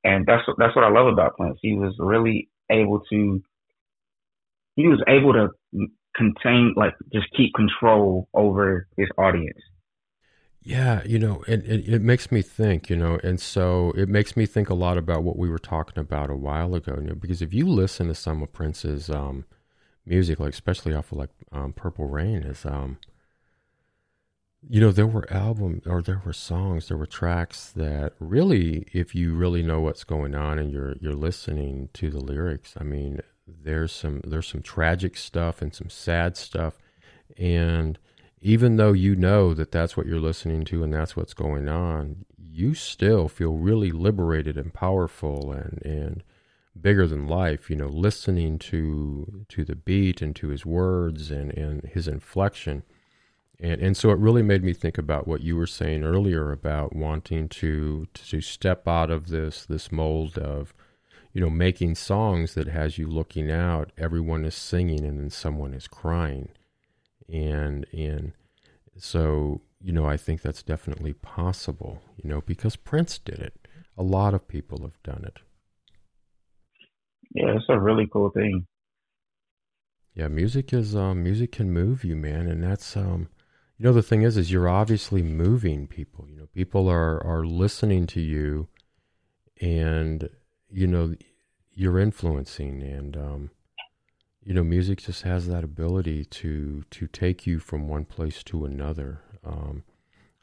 [0.03, 1.59] and that's what that's what I love about Prince.
[1.61, 3.43] He was really able to.
[4.77, 5.49] He was able to
[6.15, 9.59] contain, like, just keep control over his audience.
[10.63, 14.45] Yeah, you know, and, it makes me think, you know, and so it makes me
[14.45, 17.41] think a lot about what we were talking about a while ago, you know, because
[17.41, 19.47] if you listen to some of Prince's um,
[20.05, 22.99] music, like especially off of like um, Purple Rain, is um,
[24.69, 29.15] you know, there were albums or there were songs, there were tracks that really, if
[29.15, 33.21] you really know what's going on and you're you're listening to the lyrics, I mean,
[33.47, 36.79] there's some there's some tragic stuff and some sad stuff,
[37.37, 37.99] and
[38.41, 42.25] even though you know that that's what you're listening to and that's what's going on,
[42.39, 46.23] you still feel really liberated and powerful and and
[46.81, 47.69] bigger than life.
[47.69, 52.83] You know, listening to to the beat and to his words and and his inflection.
[53.63, 56.97] And, and so it really made me think about what you were saying earlier about
[56.97, 60.73] wanting to to step out of this this mold of
[61.33, 65.75] you know making songs that has you looking out everyone is singing and then someone
[65.75, 66.49] is crying
[67.33, 68.33] and and
[68.97, 72.03] so you know I think that's definitely possible.
[72.23, 73.69] You know because Prince did it.
[73.97, 75.39] A lot of people have done it.
[77.35, 78.67] Yeah, it's a really cool thing.
[80.15, 83.29] Yeah, music is um, music can move you, man, and that's um,
[83.79, 86.27] you know the thing is, is you're obviously moving people.
[86.29, 88.69] You know, people are are listening to you,
[89.61, 90.29] and
[90.71, 91.15] you know
[91.73, 93.51] you're influencing, and um,
[94.43, 98.65] you know, music just has that ability to to take you from one place to
[98.65, 99.85] another, um,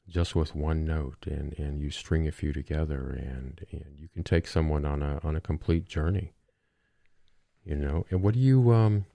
[0.07, 4.23] just with one note, and, and you string a few together, and, and you can
[4.23, 6.33] take someone on a on a complete journey.
[7.65, 9.05] You know, and what do you um,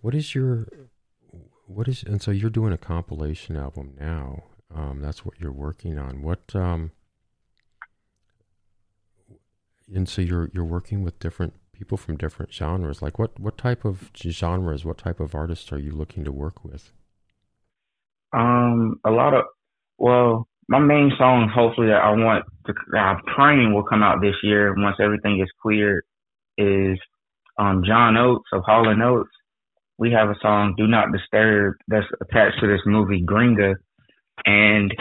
[0.00, 0.66] what is your
[1.66, 4.44] what is and so you're doing a compilation album now.
[4.74, 6.22] Um, that's what you're working on.
[6.22, 6.90] What um,
[9.94, 13.00] and so you're you're working with different people from different genres.
[13.02, 16.64] Like what what type of genres, what type of artists are you looking to work
[16.64, 16.92] with?
[18.32, 19.44] Um, a lot of
[19.96, 24.36] well, my main song, hopefully that I want to, I'm praying will come out this
[24.42, 26.04] year once everything is cleared,
[26.56, 26.98] is
[27.58, 29.30] um John Oates of Hall and Oates.
[29.98, 33.74] We have a song "Do Not Disturb" that's attached to this movie Gringa,
[34.44, 34.94] and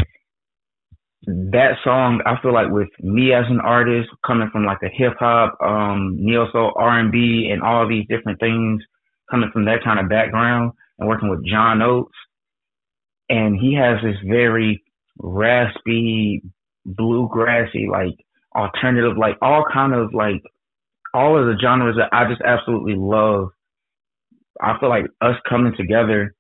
[1.26, 5.14] that song, I feel like with me as an artist, coming from like a hip
[5.20, 8.82] hop, um, neo soul, R and B, and all these different things,
[9.30, 12.14] coming from that kind of background, and working with John Oates,
[13.30, 14.84] and he has this very
[15.18, 16.44] raspy,
[16.88, 18.16] bluegrassy, like
[18.56, 20.42] alternative, like all kind of like
[21.14, 23.50] all of the genres that I just absolutely love.
[24.62, 26.36] I feel like us coming together,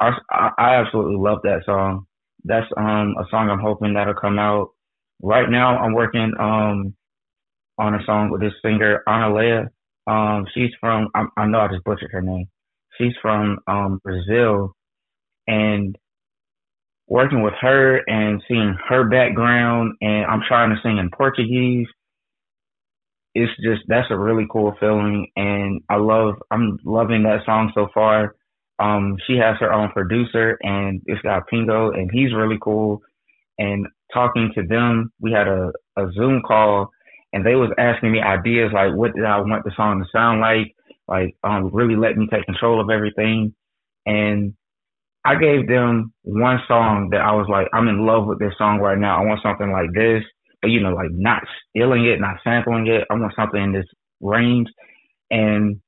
[0.00, 2.06] I, I absolutely love that song
[2.44, 4.70] that's um a song I'm hoping that'll come out.
[5.22, 6.94] Right now, I'm working um
[7.78, 9.68] on a song with this singer Analea.
[10.06, 12.48] Um, she's from I, I know I just butchered her name.
[12.98, 14.74] She's from um Brazil,
[15.46, 15.96] and
[17.08, 21.88] working with her and seeing her background, and I'm trying to sing in Portuguese.
[23.34, 27.88] It's just that's a really cool feeling, and I love I'm loving that song so
[27.94, 28.34] far.
[28.80, 33.00] Um, she has her own producer and it's got Pingo and he's really cool.
[33.58, 36.90] And talking to them, we had a, a Zoom call
[37.32, 40.40] and they was asking me ideas like what did I want the song to sound
[40.40, 40.74] like,
[41.08, 43.54] like um really let me take control of everything.
[44.06, 44.54] And
[45.24, 48.78] I gave them one song that I was like, I'm in love with this song
[48.80, 49.20] right now.
[49.20, 50.22] I want something like this.
[50.62, 53.06] But you know, like not stealing it, not sampling it.
[53.10, 53.86] I want something in this
[54.20, 54.68] range.
[55.30, 55.80] And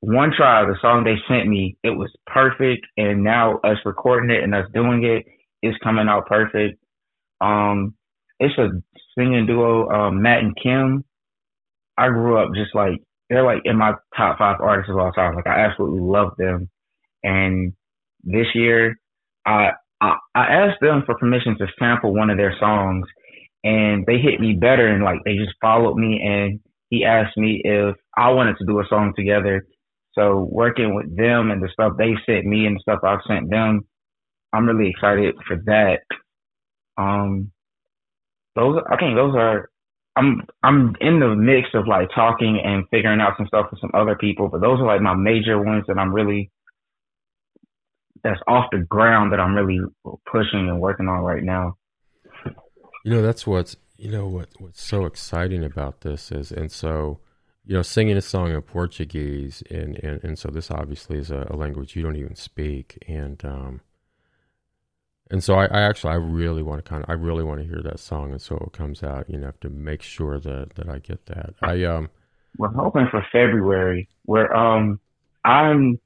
[0.00, 2.86] one try, the song they sent me, it was perfect.
[2.96, 5.26] And now us recording it and us doing it
[5.66, 6.78] is coming out perfect.
[7.40, 7.94] Um,
[8.38, 8.68] it's a
[9.18, 11.04] singing duo, um, Matt and Kim.
[11.96, 15.34] I grew up just like, they're like in my top five artists of all time.
[15.34, 16.70] Like I absolutely love them.
[17.24, 17.72] And
[18.22, 18.96] this year,
[19.44, 23.06] I, I, I asked them for permission to sample one of their songs
[23.64, 27.60] and they hit me better and like they just followed me and he asked me
[27.64, 29.66] if I wanted to do a song together
[30.18, 33.50] so working with them and the stuff they sent me and the stuff I've sent
[33.50, 33.86] them,
[34.52, 36.00] I'm really excited for that.
[36.96, 37.52] Um,
[38.56, 39.70] those I think those are
[40.16, 43.92] I'm I'm in the mix of like talking and figuring out some stuff with some
[43.94, 46.50] other people, but those are like my major ones that I'm really
[48.24, 49.78] that's off the ground that I'm really
[50.26, 51.76] pushing and working on right now.
[53.04, 57.20] You know, that's what's you know what what's so exciting about this is and so
[57.68, 61.46] you know, singing a song in Portuguese, and, and, and so this obviously is a,
[61.50, 63.82] a language you don't even speak, and um,
[65.30, 67.66] and so I, I, actually I really want to kind of I really want to
[67.66, 70.76] hear that song, and so it comes out, you know, have to make sure that
[70.76, 71.56] that I get that.
[71.60, 72.08] I um,
[72.56, 74.08] we're hoping for February.
[74.24, 74.98] Where um,
[75.44, 76.00] I'm,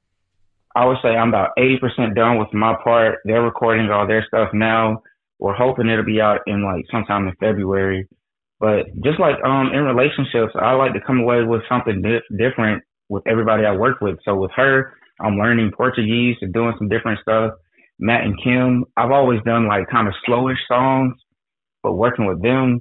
[0.75, 3.19] I would say I'm about eighty percent done with my part.
[3.23, 5.01] They're recording all their stuff now.
[5.39, 8.05] We're hoping it'll be out in like sometime in February.
[8.63, 12.81] But just like um in relationships, I like to come away with something di- different
[13.09, 14.19] with everybody I work with.
[14.23, 17.55] So with her, I'm learning Portuguese and doing some different stuff.
[17.99, 21.13] Matt and Kim, I've always done like kind of slowish songs,
[21.83, 22.79] but working with them,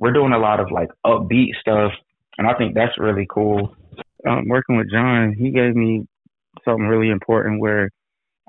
[0.00, 1.92] we're doing a lot of like upbeat stuff,
[2.36, 3.72] and I think that's really cool.
[4.28, 6.08] Um, working with John, he gave me
[6.64, 7.88] something really important where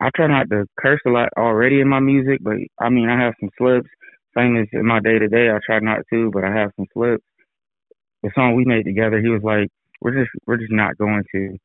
[0.01, 3.23] I try not to curse a lot already in my music, but I mean I
[3.23, 3.87] have some slips
[4.37, 5.49] same as in my day to day.
[5.49, 7.23] I try not to, but I have some slips.
[8.23, 9.69] The song we made together, he was like,
[10.01, 11.57] "We're just, we're just not going to,"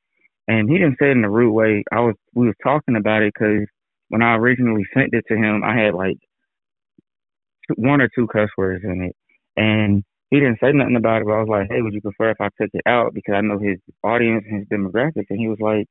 [0.49, 1.85] and he didn't say it in a rude way.
[1.93, 3.67] I was, we was talking about it because
[4.09, 6.19] when I originally sent it to him, I had like
[7.77, 9.17] one or two cuss words in it,
[9.57, 11.27] and he didn't say nothing about it.
[11.27, 13.41] But I was like, "Hey, would you prefer if I took it out?" Because I
[13.43, 15.87] know his audience and his demographics, and he was like,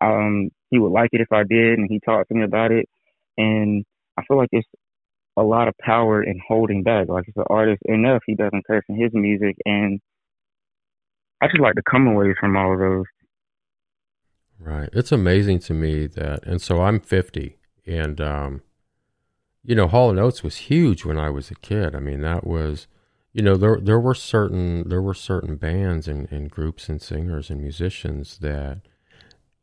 [0.00, 2.88] um, he would like it if I did, and he talked to me about it,
[3.38, 3.84] and
[4.18, 4.68] I feel like it's
[5.38, 7.08] a lot of power in holding back.
[7.08, 10.00] Like if an artist enough, he doesn't curse in his music, and
[11.40, 13.06] I just like to come away from all of those.
[14.58, 14.88] Right.
[14.92, 18.62] It's amazing to me that, and so I'm 50, and um,
[19.62, 21.94] you know, Hall and Oates was huge when I was a kid.
[21.94, 22.88] I mean, that was,
[23.32, 27.50] you know, there there were certain there were certain bands and, and groups and singers
[27.50, 28.80] and musicians that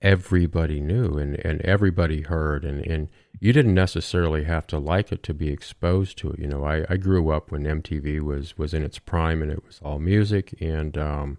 [0.06, 5.24] everybody knew and, and everybody heard and, and you didn't necessarily have to like it
[5.24, 6.40] to be exposed to it.
[6.40, 9.66] You know, I, I grew up when MTV was, was in its prime and it
[9.66, 11.38] was all music and um,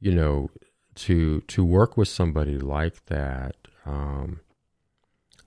[0.00, 0.50] you know,
[0.96, 4.40] to to work with somebody like that Um,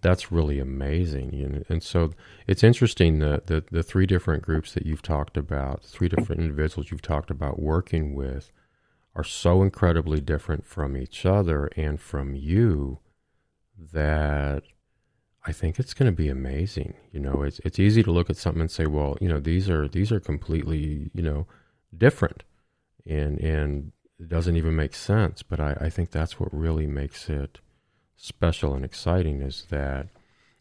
[0.02, 1.34] that's really amazing.
[1.34, 1.66] You?
[1.70, 2.12] And so
[2.48, 6.92] it's interesting that the, the three different groups that you've talked about, three different individuals
[6.92, 8.52] you've talked about working with,
[9.18, 13.00] are so incredibly different from each other and from you
[13.92, 14.62] that
[15.46, 16.94] I think it's going to be amazing.
[17.12, 19.70] You know, it's it's easy to look at something and say, well, you know, these
[19.70, 21.48] are these are completely, you know,
[21.98, 22.44] different,
[23.08, 25.42] and and it doesn't even make sense.
[25.42, 27.60] But I, I think that's what really makes it
[28.16, 30.08] special and exciting is that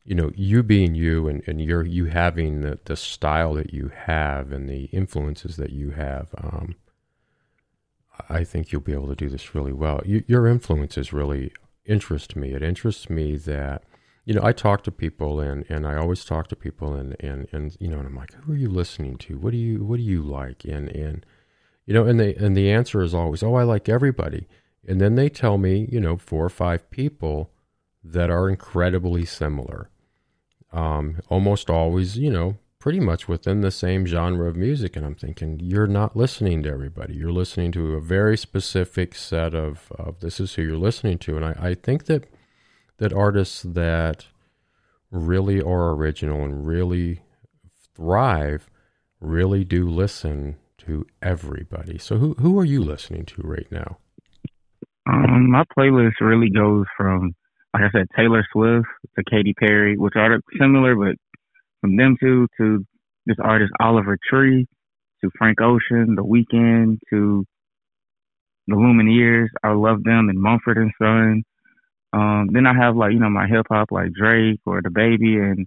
[0.05, 3.91] you know you being you and, and you're you having the, the style that you
[3.95, 6.77] have and the influences that you have um,
[8.29, 10.01] i think you'll be able to do this really well.
[10.05, 11.53] You, your influences really
[11.85, 12.53] interest me.
[12.53, 13.85] It interests me that
[14.25, 17.47] you know i talk to people and, and i always talk to people and, and,
[17.53, 19.39] and you know and i'm like who are you listening to?
[19.39, 20.65] What do you what do you like?
[20.65, 21.25] And and
[21.87, 24.47] you know and the and the answer is always oh i like everybody.
[24.89, 27.51] And then they tell me, you know, four or five people
[28.05, 29.91] that are incredibly similar.
[30.73, 32.57] Um, almost always, you know,
[32.87, 34.95] pretty much within the same genre of music.
[34.95, 37.15] And I'm thinking, you're not listening to everybody.
[37.15, 41.35] You're listening to a very specific set of, of this is who you're listening to.
[41.37, 42.29] And I, I think that
[42.99, 44.27] that artists that
[45.11, 47.23] really are original and really
[47.97, 48.71] thrive
[49.21, 51.99] really do listen to everybody.
[51.99, 53.99] So who who are you listening to right now?
[55.11, 57.35] Um, my playlist really goes from,
[57.75, 61.17] like I said, Taylor Swift to Katy Perry, which are similar, but
[61.87, 62.85] from them two to
[63.27, 64.67] this artist Oliver Tree
[65.23, 67.45] to Frank Ocean, The Weeknd to
[68.67, 69.47] the Lumineers.
[69.63, 71.43] I love them and Mumford and Son.
[72.13, 75.67] Um, then I have like you know my hip hop like Drake or DaBaby, and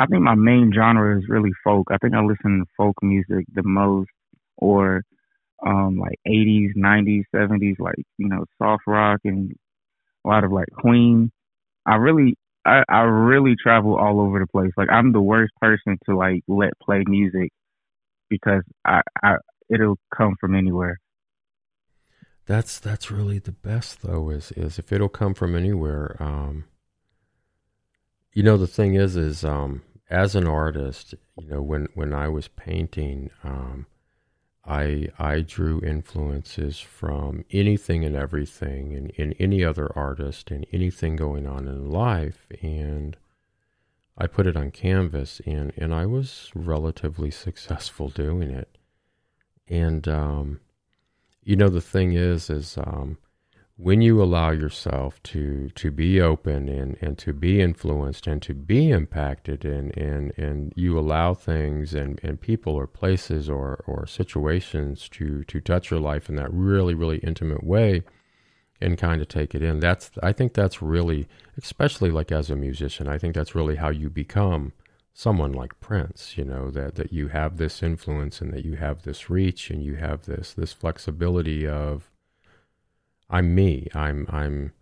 [0.00, 1.86] I think my main genre is really folk.
[1.92, 4.10] I think I listen to folk music the most,
[4.56, 5.02] or
[5.64, 9.52] um like 80s, 90s, 70s, like you know soft rock and
[10.24, 11.30] a lot of like Queen.
[11.86, 12.36] I really
[12.66, 14.72] I, I really travel all over the place.
[14.76, 17.52] Like I'm the worst person to like let play music
[18.28, 19.36] because I, I
[19.70, 20.98] it'll come from anywhere.
[22.46, 26.16] That's that's really the best though is is if it'll come from anywhere.
[26.20, 26.64] Um,
[28.32, 32.28] you know the thing is is um, as an artist, you know when when I
[32.28, 33.86] was painting, um,
[34.66, 41.16] I I drew influences from anything and everything and, and any other artist and anything
[41.16, 43.16] going on in life and
[44.18, 48.76] I put it on canvas and, and I was relatively successful doing it.
[49.68, 50.60] And um,
[51.42, 53.18] you know the thing is is um,
[53.78, 58.54] when you allow yourself to to be open and, and to be influenced and to
[58.54, 64.06] be impacted and, and, and you allow things and, and people or places or, or
[64.06, 68.02] situations to, to touch your life in that really, really intimate way
[68.80, 69.80] and kind of take it in.
[69.80, 73.90] That's I think that's really especially like as a musician, I think that's really how
[73.90, 74.72] you become
[75.12, 79.02] someone like Prince, you know, that, that you have this influence and that you have
[79.02, 82.10] this reach and you have this this flexibility of
[83.28, 83.88] I'm me.
[83.94, 84.72] I'm I'm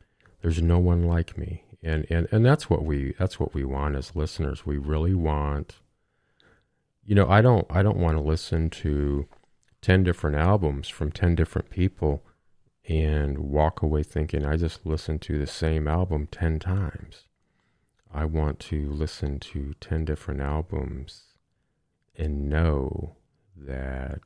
[0.43, 1.65] there's no one like me.
[1.83, 4.67] And and and that's what we that's what we want as listeners.
[4.67, 5.77] We really want
[7.07, 9.27] you know, I don't I don't want to listen to
[9.83, 12.25] 10 different albums from 10 different people
[12.89, 17.25] and walk away thinking I just listened to the same album 10 times.
[18.13, 21.23] I want to listen to 10 different albums
[22.17, 23.17] and know
[23.57, 24.23] that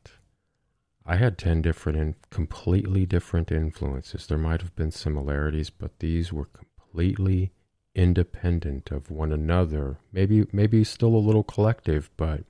[1.11, 4.26] I had 10 different and completely different influences.
[4.26, 7.50] There might have been similarities, but these were completely
[7.94, 9.96] independent of one another.
[10.12, 12.42] Maybe maybe still a little collective, but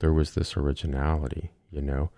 [0.00, 2.10] there was this originality, you know.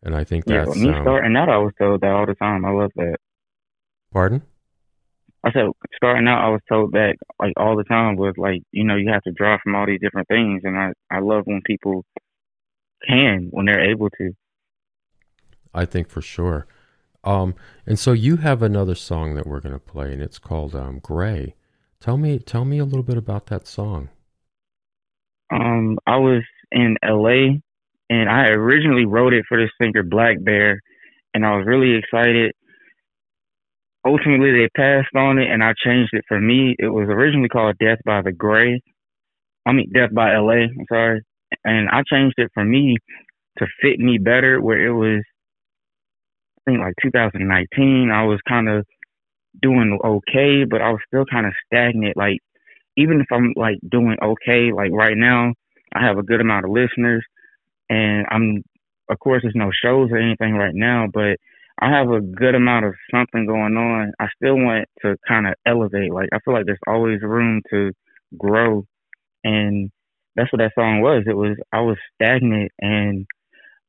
[0.00, 2.36] And I think that's yeah, me um, starting out I was told that all the
[2.36, 2.64] time.
[2.64, 3.16] I love that.
[4.12, 4.42] Pardon?
[5.42, 5.64] I said
[5.96, 9.10] starting out I was told that like all the time was like, you know, you
[9.12, 12.04] have to draw from all these different things and I, I love when people
[13.04, 14.34] can, when they're able to.
[15.74, 16.66] I think for sure.
[17.22, 17.54] Um,
[17.86, 21.00] and so you have another song that we're going to play, and it's called um,
[21.00, 21.54] "Gray."
[22.00, 24.08] Tell me, tell me a little bit about that song.
[25.52, 26.42] Um, I was
[26.72, 27.60] in L.A.
[28.08, 30.78] and I originally wrote it for the singer blackbear,
[31.34, 32.52] and I was really excited.
[34.06, 36.74] Ultimately, they passed on it, and I changed it for me.
[36.78, 38.80] It was originally called "Death by the Gray."
[39.66, 41.20] I mean, "Death by L.A." I'm sorry,
[41.64, 42.96] and I changed it for me
[43.58, 45.22] to fit me better, where it was
[46.70, 48.86] think like 2019, I was kind of
[49.60, 52.16] doing okay, but I was still kind of stagnant.
[52.16, 52.38] Like
[52.96, 55.54] even if I'm like doing okay, like right now,
[55.94, 57.24] I have a good amount of listeners,
[57.88, 58.62] and I'm
[59.08, 61.36] of course there's no shows or anything right now, but
[61.82, 64.12] I have a good amount of something going on.
[64.20, 66.12] I still want to kind of elevate.
[66.12, 67.90] Like I feel like there's always room to
[68.38, 68.84] grow,
[69.42, 69.90] and
[70.36, 71.24] that's what that song was.
[71.26, 73.26] It was I was stagnant and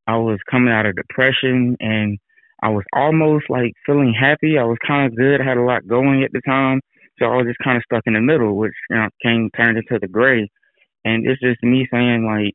[0.08, 2.18] I was coming out of depression and
[2.62, 4.58] I was almost like feeling happy.
[4.58, 5.42] I was kind of good.
[5.42, 6.80] I had a lot going at the time,
[7.18, 9.78] so I was just kind of stuck in the middle, which you know came turned
[9.78, 10.50] into the gray.
[11.04, 12.54] And it's just me saying like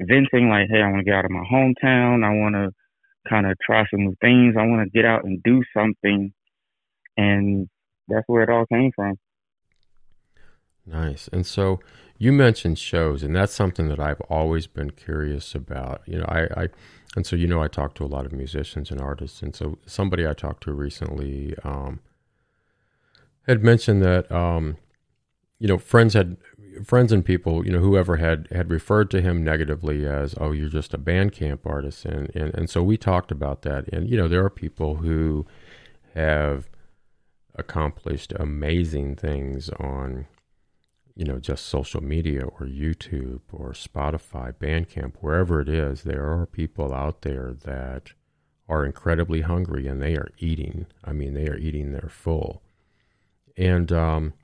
[0.00, 2.24] venting, like, hey, I want to get out of my hometown.
[2.24, 2.70] I want to
[3.28, 4.54] kind of try some new things.
[4.58, 6.32] I want to get out and do something,
[7.16, 7.68] and
[8.08, 9.14] that's where it all came from.
[10.86, 11.28] Nice.
[11.32, 11.80] And so
[12.18, 16.02] you mentioned shows, and that's something that I've always been curious about.
[16.06, 16.68] You know, I, I
[17.16, 19.78] and so you know, I talk to a lot of musicians and artists, and so
[19.86, 22.00] somebody I talked to recently um,
[23.48, 24.76] had mentioned that um,
[25.58, 26.36] you know friends had
[26.84, 30.68] friends and people, you know, whoever had had referred to him negatively as, "Oh, you're
[30.68, 33.88] just a Bandcamp artist," and and and so we talked about that.
[33.88, 35.46] And you know, there are people who
[36.14, 36.68] have
[37.54, 40.26] accomplished amazing things on,
[41.16, 46.02] you know, just social media or YouTube or Spotify, Bandcamp, wherever it is.
[46.02, 48.12] There are people out there that
[48.68, 50.86] are incredibly hungry and they are eating.
[51.02, 52.62] I mean, they are eating their full.
[53.56, 54.34] And um,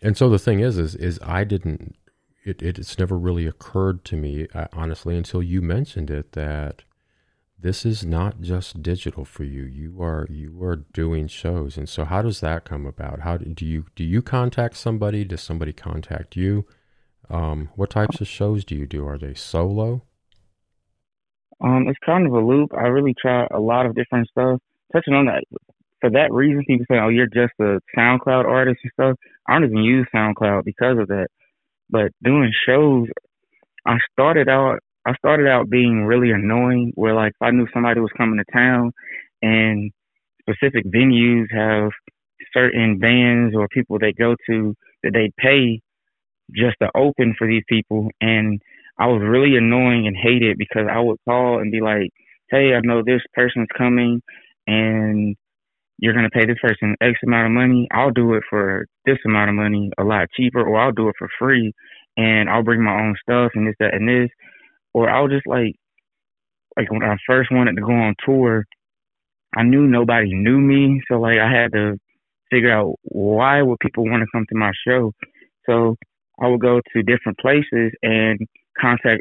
[0.00, 1.96] and so the thing is, is, is I didn't.
[2.44, 6.84] It, it it's never really occurred to me, uh, honestly, until you mentioned it that
[7.58, 9.62] this is not just digital for you.
[9.62, 13.20] You are you are doing shows, and so how does that come about?
[13.20, 15.24] How do, you do you contact somebody?
[15.24, 16.66] Does somebody contact you?
[17.30, 19.06] Um, what types of shows do you do?
[19.06, 20.02] Are they solo?
[21.60, 22.72] Um, it's kind of a loop.
[22.74, 24.60] I really try a lot of different stuff.
[24.92, 25.44] Touching on that,
[26.00, 29.64] for that reason, people say, "Oh, you're just a SoundCloud artist and stuff." I don't
[29.64, 31.28] even use SoundCloud because of that.
[31.88, 33.08] But doing shows,
[33.86, 34.80] I started out.
[35.06, 36.92] I started out being really annoying.
[36.96, 38.92] Where like if I knew somebody was coming to town,
[39.42, 39.92] and
[40.42, 41.90] specific venues have
[42.54, 45.80] certain bands or people they go to that they pay
[46.54, 48.60] just to open for these people, and
[48.98, 52.10] I was really annoying and hated because I would call and be like,
[52.50, 54.22] "Hey, I know this person's coming,
[54.66, 55.36] and
[55.98, 57.88] you're to pay this person X amount of money.
[57.92, 61.16] I'll do it for this amount of money, a lot cheaper, or I'll do it
[61.18, 61.72] for free
[62.18, 64.30] and I'll bring my own stuff and this, that, and this.
[64.96, 65.74] Or I'll just like,
[66.74, 68.64] like when I first wanted to go on tour,
[69.54, 71.02] I knew nobody knew me.
[71.06, 71.98] So like I had to
[72.50, 75.12] figure out why would people want to come to my show.
[75.66, 75.96] So
[76.40, 78.40] I would go to different places and
[78.80, 79.20] contact,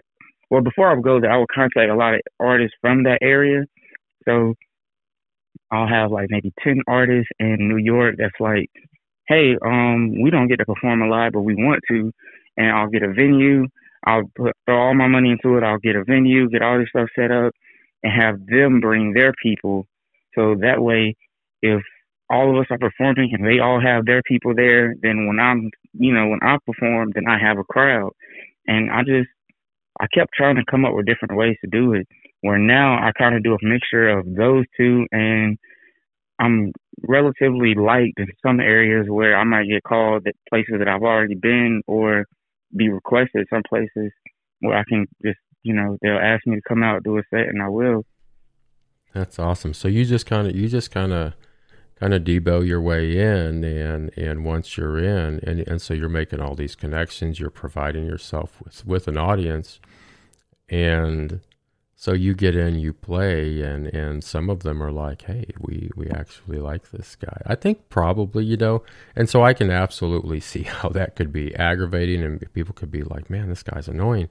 [0.50, 3.20] well, before I would go there, I would contact a lot of artists from that
[3.22, 3.66] area.
[4.24, 4.54] So
[5.72, 8.70] I'll have like maybe 10 artists in New York that's like,
[9.28, 12.14] hey, um, we don't get to perform a live, but we want to.
[12.56, 13.68] And I'll get a venue.
[14.06, 15.64] I'll put all my money into it.
[15.64, 17.54] I'll get a venue, get all this stuff set up,
[18.04, 19.88] and have them bring their people.
[20.36, 21.16] So that way,
[21.62, 21.82] if
[22.30, 25.72] all of us are performing and they all have their people there, then when I'm,
[25.94, 28.12] you know, when I perform, then I have a crowd.
[28.68, 29.30] And I just,
[30.00, 32.08] I kept trying to come up with different ways to do it
[32.46, 35.58] where now I kind of do a mixture of those two and
[36.40, 36.74] I'm
[37.08, 41.34] relatively liked in some areas where I might get called at places that I've already
[41.34, 42.26] been or
[42.76, 44.12] be requested some places
[44.60, 47.48] where I can just, you know, they'll ask me to come out do a set
[47.48, 48.06] and I will.
[49.14, 49.74] That's awesome.
[49.74, 51.34] So you just kind of you just kind of
[52.00, 56.10] kind of debo your way in and and once you're in and and so you're
[56.10, 59.80] making all these connections, you're providing yourself with with an audience
[60.70, 61.40] and
[61.98, 65.90] so you get in, you play, and and some of them are like, "Hey, we
[65.96, 68.84] we actually like this guy." I think probably you know,
[69.16, 73.04] and so I can absolutely see how that could be aggravating, and people could be
[73.04, 74.30] like, "Man, this guy's annoying."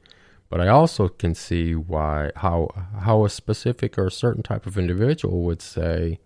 [0.51, 2.69] But I also can see why how
[3.01, 6.21] how a specific or a certain type of individual would say,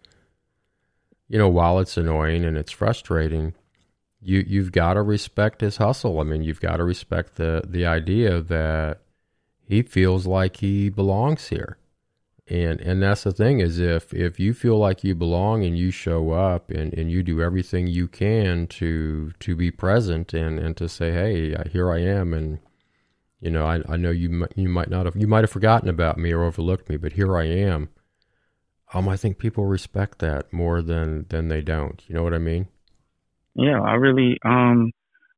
[1.29, 3.55] you know, while it's annoying and it's frustrating,
[4.21, 6.21] you you've got to respect his hustle.
[6.21, 9.03] I mean, you've got to respect the the idea that
[9.69, 11.77] he feels like he belongs here.
[12.51, 15.91] And and that's the thing is if if you feel like you belong and you
[15.91, 20.75] show up and, and you do everything you can to to be present and, and
[20.79, 22.61] to say hey here I am and
[23.43, 26.17] you know I, I know you you might not have you might have forgotten about
[26.17, 27.91] me or overlooked me but here I am
[28.95, 32.39] um I think people respect that more than than they don't you know what I
[32.39, 32.69] mean
[33.57, 34.91] yeah I really um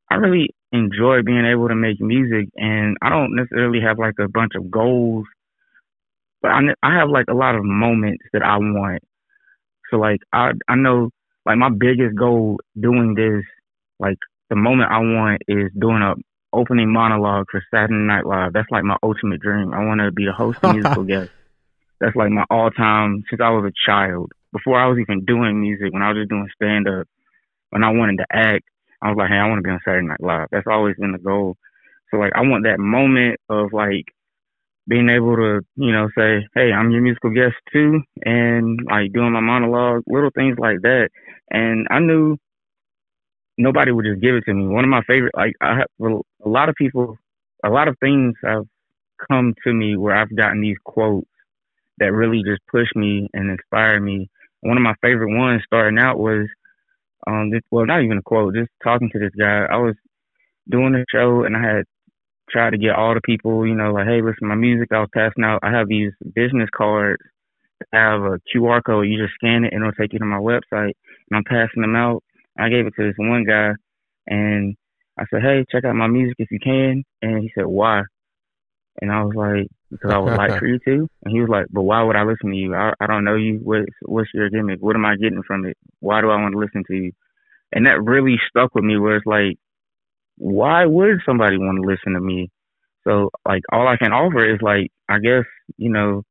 [0.09, 4.29] I really enjoy being able to make music, and I don't necessarily have like a
[4.29, 5.27] bunch of goals,
[6.43, 9.03] but I I have like a lot of moments that I want.
[9.91, 11.11] So like I I know
[11.47, 13.45] like my biggest goal doing this,
[13.99, 14.19] like
[14.49, 16.15] the moment I want is doing a
[16.53, 18.53] opening monologue for Saturday Night Live.
[18.53, 19.73] That's like my ultimate dream.
[19.73, 21.31] I want to be the host and musical guest.
[22.01, 24.33] that's like my all time since I was a child.
[24.53, 27.07] Before I was even doing music, when I was just doing stand up,
[27.71, 28.65] when I wanted to act,
[29.03, 30.49] I was like, hey, I want to be on Saturday Night Live.
[30.51, 31.57] That's always been the goal.
[32.11, 34.05] So like, I want that moment of like
[34.89, 39.33] being able to, you know, say, hey, I'm your musical guest too, and like doing
[39.33, 41.11] my monologue, little things like that.
[41.51, 42.37] And I knew
[43.57, 44.67] nobody would just give it to me.
[44.67, 45.89] One of my favorite, like I have
[46.45, 47.17] a lot of people,
[47.65, 48.65] a lot of things have
[49.31, 51.29] come to me where I've gotten these quotes
[51.99, 54.31] that really just push me and inspire me.
[54.61, 56.49] One of my favorite ones starting out was,
[57.27, 59.67] um, this, well, not even a quote, just talking to this guy.
[59.71, 59.95] I was
[60.71, 61.85] doing a show and I had
[62.51, 65.09] tried to get all the people, you know, like, hey, listen, my music I was
[65.15, 65.61] passing out.
[65.63, 67.23] I have these business cards
[67.93, 69.09] I have a QR code.
[69.09, 70.93] You just scan it and it'll take you to my website.
[71.31, 72.23] And I'm passing them out.
[72.59, 73.73] I gave it to this one guy
[74.27, 74.77] and
[75.19, 77.05] I said, hey, check out my music if you can.
[77.23, 78.03] And he said, why?
[79.01, 81.09] And I was like, because I would like for you to.
[81.25, 82.75] And he was like, but why would I listen to you?
[82.75, 83.61] I, I don't know you.
[83.63, 84.81] What, what's your gimmick?
[84.81, 85.77] What am I getting from it?
[86.01, 87.13] Why do I want to listen to you?
[87.73, 89.57] And that really stuck with me where it's like,
[90.37, 92.51] why would somebody want to listen to me?
[93.07, 95.45] So like all I can offer is like, I guess,
[95.77, 96.23] you know,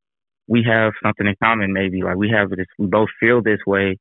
[0.47, 2.01] we have something in common maybe.
[2.01, 3.97] Like we have this, we both feel this way.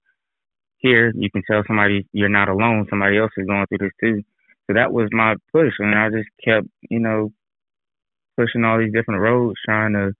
[0.78, 2.86] Here, you can tell somebody you're not alone.
[2.88, 4.22] Somebody else is going through this too.
[4.66, 5.72] So that was my push.
[5.78, 7.32] And I just kept, you know,
[8.38, 10.12] pushing all these different roads, trying to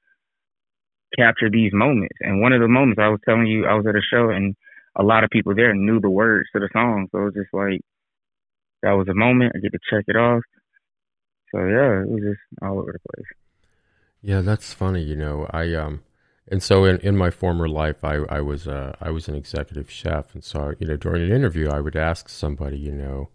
[1.17, 2.17] capture these moments.
[2.21, 4.55] And one of the moments I was telling you, I was at a show and
[4.97, 7.09] a lot of people there knew the words to the song.
[7.13, 7.81] So it was just like,
[8.83, 9.53] that was a moment.
[9.55, 10.43] I get to check it off.
[11.53, 13.27] So yeah, it was just all over the place.
[14.21, 15.03] Yeah, that's funny.
[15.03, 16.03] You know, I um,
[16.47, 19.91] and so in, in my former life, I I was uh I was an executive
[19.91, 23.31] chef, and so you know during an interview, I would ask somebody, you know,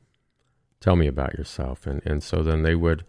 [0.80, 3.04] tell me about yourself, and and so then they would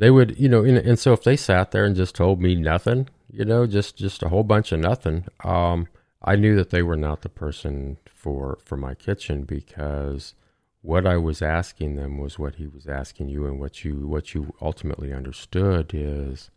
[0.00, 2.54] they would, you know, and, and so if they sat there and just told me
[2.54, 5.88] nothing, you know, just just a whole bunch of nothing, um,
[6.22, 10.34] I knew that they were not the person for for my kitchen because
[10.80, 14.32] what I was asking them was what he was asking you, and what you what
[14.34, 16.50] you ultimately understood is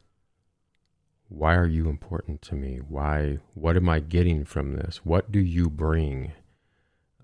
[1.27, 2.77] why are you important to me?
[2.77, 3.39] Why?
[3.55, 5.01] What am I getting from this?
[5.03, 6.31] What do you bring?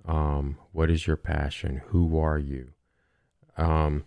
[0.05, 1.81] Um, what is your passion?
[1.87, 2.73] Who are you?
[3.55, 4.03] Um,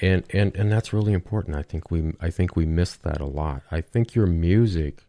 [0.00, 1.56] and and and that's really important.
[1.56, 3.62] I think we I think we miss that a lot.
[3.70, 5.04] I think your music,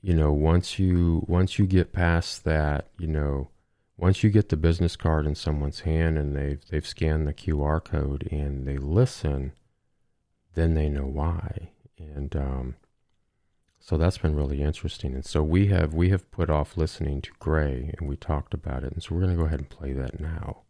[0.00, 3.48] you know, once you once you get past that, you know,
[3.96, 7.84] once you get the business card in someone's hand and they've they've scanned the QR
[7.84, 9.52] code and they listen,
[10.54, 11.70] then they know why.
[11.98, 12.76] And um,
[13.80, 15.14] so that's been really interesting.
[15.14, 18.84] And so we have we have put off listening to Gray and we talked about
[18.84, 18.92] it.
[18.92, 20.62] And so we're going to go ahead and play that now.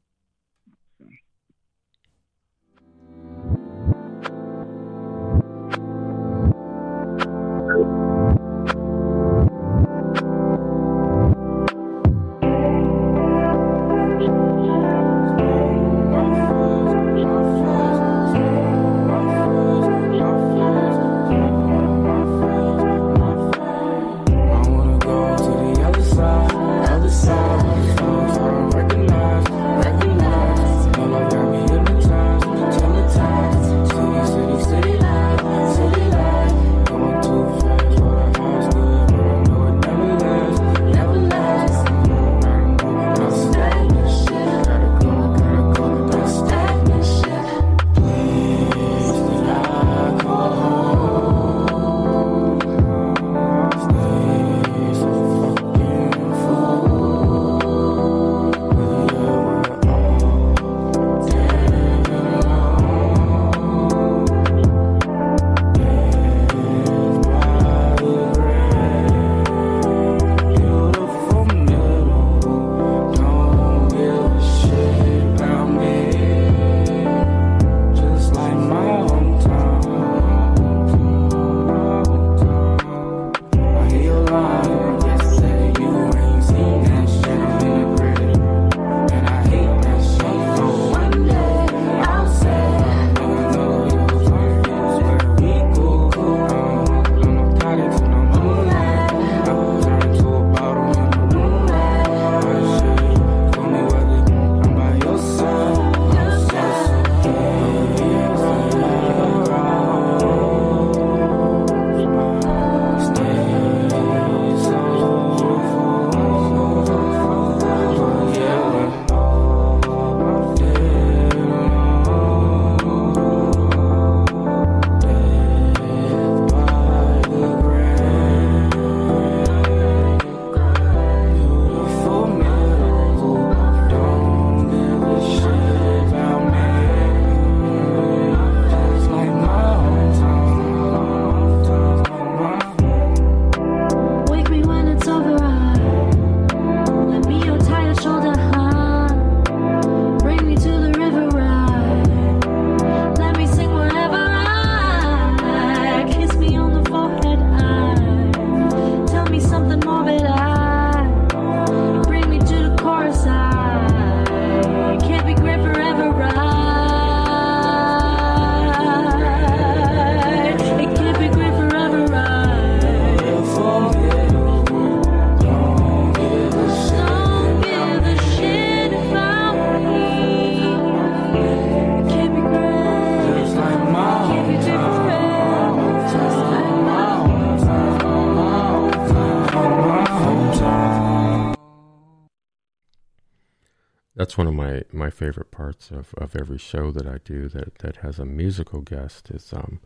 [194.92, 198.24] My, my favorite parts of, of every show that I do that, that has a
[198.24, 199.80] musical guest is um,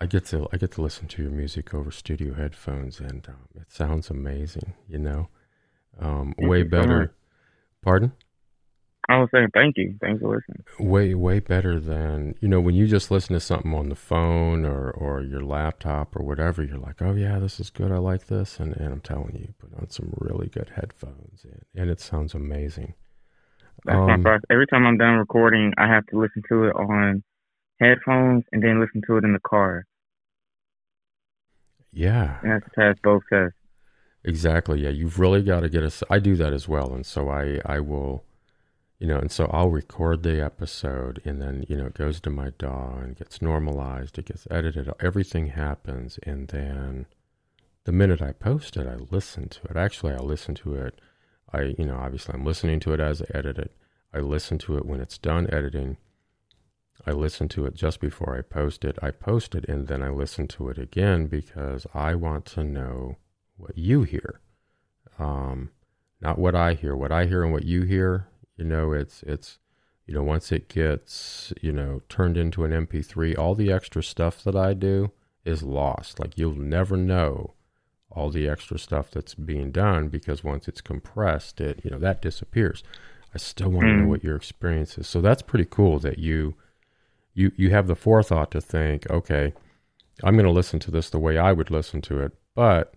[0.00, 3.48] I get to I get to listen to your music over studio headphones, and um,
[3.54, 4.74] it sounds amazing.
[4.88, 5.28] You know,
[5.98, 7.14] um, way better.
[7.82, 8.12] Pardon?
[9.08, 9.96] I was saying thank you.
[10.00, 10.64] Thanks for listening.
[10.78, 14.66] Way way better than you know when you just listen to something on the phone
[14.66, 16.62] or or your laptop or whatever.
[16.62, 17.90] You're like, oh yeah, this is good.
[17.90, 21.62] I like this, and and I'm telling you, put on some really good headphones, and,
[21.74, 22.94] and it sounds amazing.
[23.86, 24.44] That's um, my process.
[24.50, 27.22] Every time I'm done recording, I have to listen to it on
[27.80, 29.86] headphones and then listen to it in the car.
[31.92, 32.38] Yeah.
[32.42, 33.56] You have to pass both tests.
[34.24, 34.82] Exactly.
[34.82, 34.90] Yeah.
[34.90, 36.02] You've really got to get us.
[36.10, 36.92] I do that as well.
[36.92, 38.24] And so I, I will,
[38.98, 42.30] you know, and so I'll record the episode and then, you know, it goes to
[42.30, 44.18] my DAW and gets normalized.
[44.18, 44.90] It gets edited.
[45.00, 46.18] Everything happens.
[46.24, 47.06] And then
[47.84, 49.76] the minute I post it, I listen to it.
[49.76, 51.00] Actually, I listen to it.
[51.52, 53.72] I, you know, obviously I'm listening to it as I edit it.
[54.12, 55.96] I listen to it when it's done editing
[57.04, 58.98] I listen to it just before I post it.
[59.02, 63.16] I post it and then I listen to it again because I want to know
[63.56, 64.40] what you hear.
[65.18, 65.70] Um,
[66.20, 66.96] not what I hear.
[66.96, 69.58] What I hear and what you hear, you know, it's it's
[70.06, 74.44] you know, once it gets, you know, turned into an MP3, all the extra stuff
[74.44, 75.10] that I do
[75.44, 76.20] is lost.
[76.20, 77.54] Like you'll never know
[78.10, 82.22] all the extra stuff that's being done because once it's compressed, it, you know, that
[82.22, 82.82] disappears.
[83.34, 84.08] I still want to know hmm.
[84.08, 85.06] what your experience is.
[85.06, 86.54] So that's pretty cool that you
[87.34, 89.52] you you have the forethought to think, okay,
[90.24, 92.94] I'm going to listen to this the way I would listen to it, but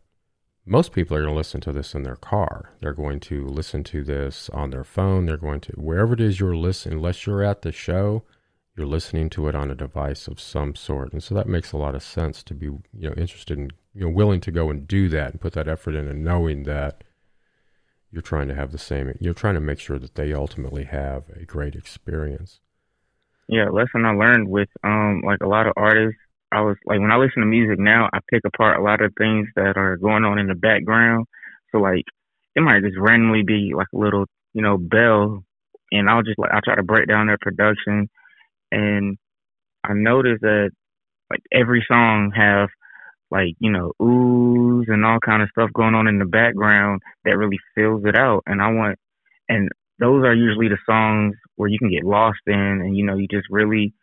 [0.66, 2.72] most people are going to listen to this in their car.
[2.80, 5.26] They're going to listen to this on their phone.
[5.26, 6.99] They're going to wherever it is you're listening.
[6.99, 8.24] Unless you're at the show,
[8.78, 11.78] you're listening to it on a device of some sort, and so that makes a
[11.78, 14.88] lot of sense to be you know interested in you know willing to go and
[14.88, 17.04] do that and put that effort in, and knowing that
[18.12, 19.16] you're trying to have the same.
[19.20, 22.60] You're trying to make sure that they ultimately have a great experience
[23.50, 26.22] yeah, lesson I learned with um like a lot of artists,
[26.52, 29.12] I was like when I listen to music now, I pick apart a lot of
[29.18, 31.26] things that are going on in the background.
[31.72, 32.06] So like
[32.56, 35.43] it might just randomly be like a little, you know, bell
[35.91, 38.08] and I'll just like I try to break down their production
[38.72, 39.18] and
[39.84, 40.70] I noticed that
[41.32, 42.70] like every song have
[43.32, 47.38] like, you know, oohs and all kind of stuff going on in the background that
[47.38, 48.43] really fills it out.
[48.45, 48.97] And I want
[49.47, 49.69] and
[49.99, 53.27] those are usually the songs where you can get lost in and you know you
[53.30, 53.93] just really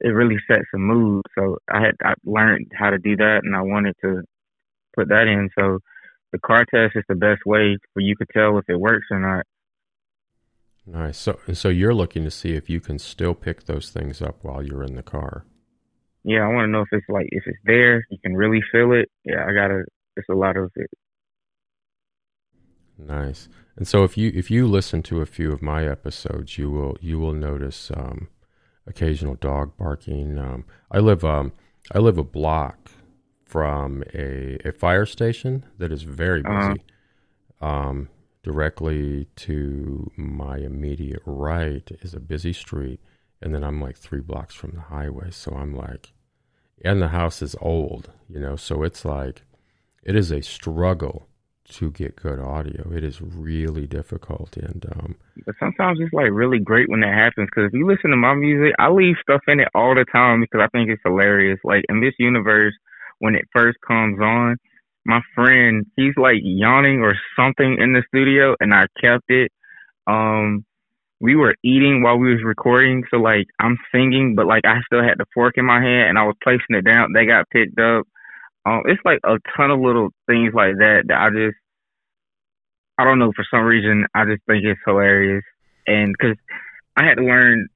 [0.00, 1.22] it really sets a mood.
[1.38, 4.22] So i had i learned how to do that and i wanted to
[4.94, 5.50] put that in.
[5.58, 5.80] So
[6.32, 9.18] the car test is the best way for you to tell if it works or
[9.18, 9.44] not.
[10.86, 11.18] Nice.
[11.18, 14.62] So so you're looking to see if you can still pick those things up while
[14.62, 15.44] you're in the car
[16.24, 18.92] yeah i want to know if it's like if it's there you can really feel
[18.92, 19.82] it yeah i gotta
[20.16, 20.90] it's a lot of it
[23.06, 23.48] Nice.
[23.76, 26.96] And so if you if you listen to a few of my episodes, you will
[27.00, 28.28] you will notice um,
[28.86, 30.38] occasional dog barking.
[30.38, 31.52] Um, I live um
[31.92, 32.90] I live a block
[33.44, 36.68] from a, a fire station that is very uh-huh.
[36.68, 36.80] busy.
[36.80, 36.86] Uh-huh.
[37.62, 38.08] Um,
[38.42, 42.98] directly to my immediate right is a busy street,
[43.42, 45.30] and then I'm like three blocks from the highway.
[45.30, 46.12] So I'm like,
[46.84, 48.56] and the house is old, you know.
[48.56, 49.42] So it's like,
[50.02, 51.26] it is a struggle
[51.70, 52.90] to get good audio.
[52.92, 55.16] It is really difficult, and um,
[55.46, 57.48] but sometimes it's like really great when that happens.
[57.50, 60.40] Because if you listen to my music, I leave stuff in it all the time
[60.40, 61.58] because I think it's hilarious.
[61.64, 62.74] Like in this universe,
[63.20, 64.56] when it first comes on,
[65.04, 69.52] my friend he's like yawning or something in the studio, and I kept it.
[70.06, 70.64] Um,
[71.20, 75.02] we were eating while we was recording, so like I'm singing, but like I still
[75.02, 77.12] had the fork in my hand and I was placing it down.
[77.12, 78.06] They got picked up.
[78.64, 81.56] Um, it's like a ton of little things like that that I just,
[82.98, 85.44] I don't know, for some reason, I just think it's hilarious.
[85.86, 86.36] And because
[86.96, 87.68] I had to learn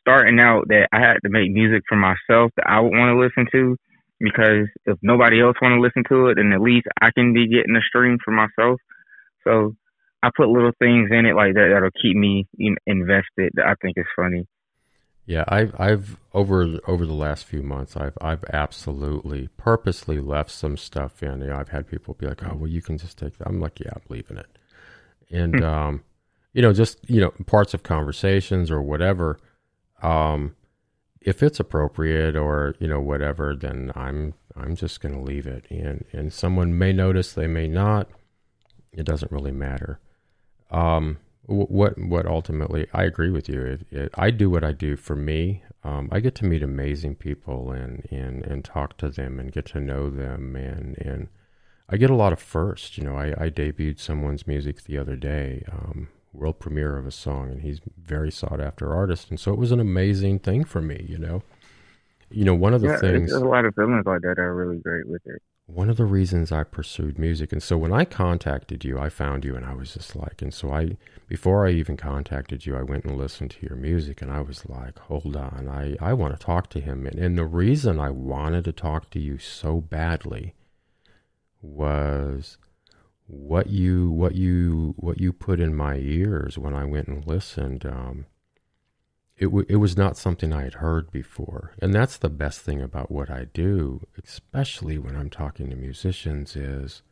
[0.00, 3.20] starting out that I had to make music for myself that I would want to
[3.20, 3.76] listen to
[4.20, 7.48] because if nobody else want to listen to it, then at least I can be
[7.48, 8.80] getting a stream for myself.
[9.44, 9.74] So
[10.22, 12.46] I put little things in it like that that'll keep me
[12.86, 13.52] invested.
[13.54, 14.46] That I think is funny.
[15.24, 20.76] Yeah, I've I've over over the last few months, I've I've absolutely purposely left some
[20.76, 21.40] stuff in.
[21.40, 23.60] You know, I've had people be like, "Oh, well, you can just take that." I'm
[23.60, 24.58] like, "Yeah, I'm leaving it,"
[25.30, 25.64] and hmm.
[25.64, 26.04] um,
[26.52, 29.38] you know, just you know, parts of conversations or whatever.
[30.02, 30.56] Um,
[31.20, 35.66] if it's appropriate or you know whatever, then I'm I'm just going to leave it.
[35.70, 38.08] And and someone may notice, they may not.
[38.92, 40.00] It doesn't really matter.
[40.72, 43.62] Um, what what ultimately I agree with you.
[43.62, 45.62] It, it, I do what I do for me.
[45.84, 49.66] Um, I get to meet amazing people and, and and talk to them and get
[49.66, 51.28] to know them and and
[51.88, 52.96] I get a lot of first.
[52.96, 55.64] You know, I, I debuted someone's music the other day.
[55.70, 59.58] Um, world premiere of a song, and he's very sought after artist, and so it
[59.58, 61.42] was an amazing thing for me, you know.
[62.30, 64.42] You know, one of the yeah, things there's a lot of feelings like that that
[64.42, 65.42] are really great with it.
[65.74, 69.42] One of the reasons I pursued music, and so when I contacted you, I found
[69.42, 70.98] you, and I was just like, and so I,
[71.28, 74.68] before I even contacted you, I went and listened to your music, and I was
[74.68, 78.10] like, hold on, I I want to talk to him, and and the reason I
[78.10, 80.54] wanted to talk to you so badly
[81.62, 82.58] was
[83.26, 87.86] what you what you what you put in my ears when I went and listened.
[87.86, 88.26] Um,
[89.42, 92.80] it w- it was not something I had heard before, and that's the best thing
[92.80, 96.54] about what I do, especially when I'm talking to musicians.
[96.54, 97.02] Is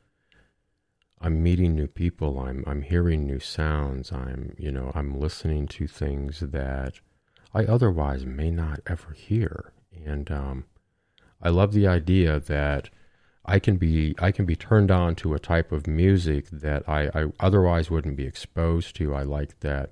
[1.20, 2.39] I'm meeting new people.
[2.39, 4.12] I'm I'm hearing new sounds.
[4.12, 7.01] I'm you know I'm listening to things that
[7.53, 9.72] I otherwise may not ever hear,
[10.07, 10.66] and um,
[11.43, 12.91] I love the idea that
[13.45, 17.11] I can be I can be turned on to a type of music that I,
[17.12, 19.16] I otherwise wouldn't be exposed to.
[19.16, 19.91] I like that,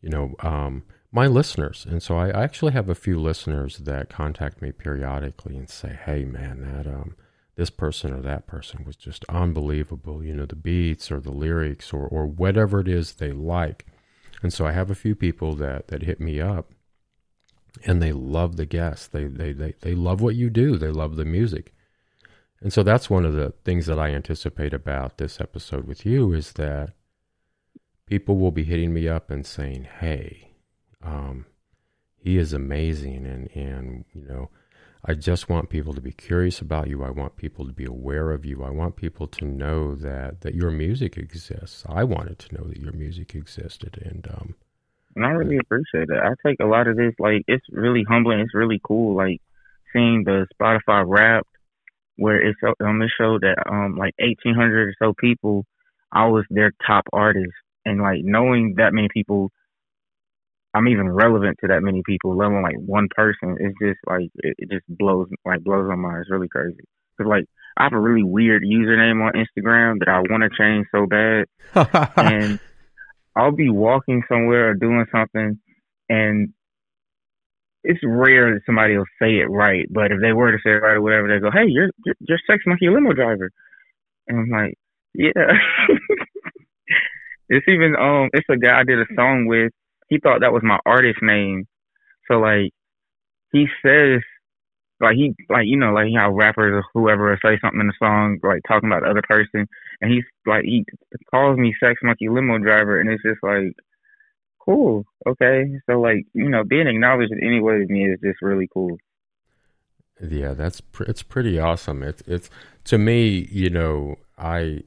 [0.00, 4.08] you know, um, my listeners, and so I, I, actually have a few listeners that
[4.08, 7.16] contact me periodically and say, "Hey, man, that um,
[7.54, 11.92] this person or that person was just unbelievable." You know, the beats or the lyrics
[11.92, 13.86] or or whatever it is they like,
[14.42, 16.72] and so I have a few people that that hit me up,
[17.84, 19.06] and they love the guests.
[19.06, 20.78] They they they they love what you do.
[20.78, 21.72] They love the music
[22.62, 26.32] and so that's one of the things that I anticipate about this episode with you
[26.32, 26.92] is that
[28.06, 30.51] people will be hitting me up and saying, "Hey,
[31.02, 31.46] um,
[32.16, 34.50] he is amazing," and and you know,
[35.04, 37.02] I just want people to be curious about you.
[37.02, 38.62] I want people to be aware of you.
[38.62, 41.84] I want people to know that that your music exists.
[41.88, 44.54] I wanted to know that your music existed, and um,
[45.16, 46.18] and I really appreciate it.
[46.22, 48.40] I take a lot of this like it's really humbling.
[48.40, 49.40] It's really cool, like
[49.92, 51.48] seeing the Spotify Wrapped
[52.16, 55.64] where it's on the show that um like 1800 or so people
[56.12, 57.52] i was their top artist
[57.84, 59.50] and like knowing that many people
[60.74, 64.28] i'm even relevant to that many people let alone like one person it's just like
[64.36, 66.84] it, it just blows like blows my mind it's really crazy
[67.16, 67.44] because like
[67.76, 71.46] i have a really weird username on instagram that i want to change so bad
[72.16, 72.58] and
[73.36, 75.58] i'll be walking somewhere or doing something
[76.08, 76.52] and
[77.84, 80.82] it's rare that somebody will say it right, but if they were to say it
[80.82, 83.50] right or whatever, they go, "Hey, you're you're, you're Sex Monkey limo driver,"
[84.28, 84.74] and I'm like,
[85.14, 85.30] "Yeah."
[87.48, 89.72] it's even um, it's a guy I did a song with.
[90.12, 91.66] He thought that was my artist name,
[92.28, 92.72] so like,
[93.52, 94.20] he says,
[95.00, 98.38] like he like you know like how rappers or whoever say something in the song
[98.42, 99.66] like talking about the other person,
[100.00, 100.84] and he's like he
[101.30, 103.74] calls me Sex Monkey limo driver, and it's just like
[104.64, 105.04] cool.
[105.26, 105.78] Okay.
[105.88, 108.98] So like, you know, being acknowledged in any way to me is just really cool.
[110.20, 112.02] Yeah, that's pr- it's pretty awesome.
[112.02, 112.50] It's it's
[112.84, 114.84] to me, you know, I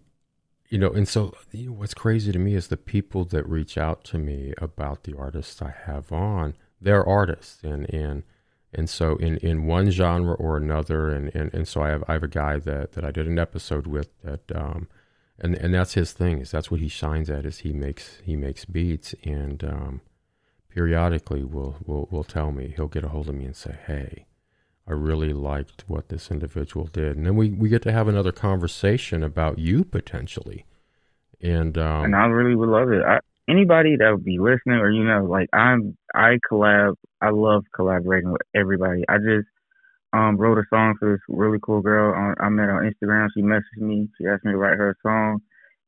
[0.69, 3.77] you know, and so you know, what's crazy to me is the people that reach
[3.77, 6.55] out to me about the artists I have on.
[6.81, 8.23] They're artists, and and
[8.73, 12.13] and so in, in one genre or another, and, and, and so I have I
[12.13, 14.87] have a guy that, that I did an episode with that um,
[15.39, 18.35] and and that's his thing is that's what he shines at is he makes he
[18.35, 20.01] makes beats and um,
[20.69, 24.25] periodically will will will tell me he'll get a hold of me and say hey
[24.87, 28.31] I really liked what this individual did and then we we get to have another
[28.31, 30.65] conversation about you potentially
[31.41, 33.19] and um, and I really would love it I,
[33.49, 38.31] anybody that would be listening or you know like I'm I collab I love collaborating
[38.31, 39.47] with everybody I just
[40.15, 43.27] um, wrote a song for this really cool girl on, I met on Instagram.
[43.35, 44.07] She messaged me.
[44.17, 45.39] She asked me to write her a song,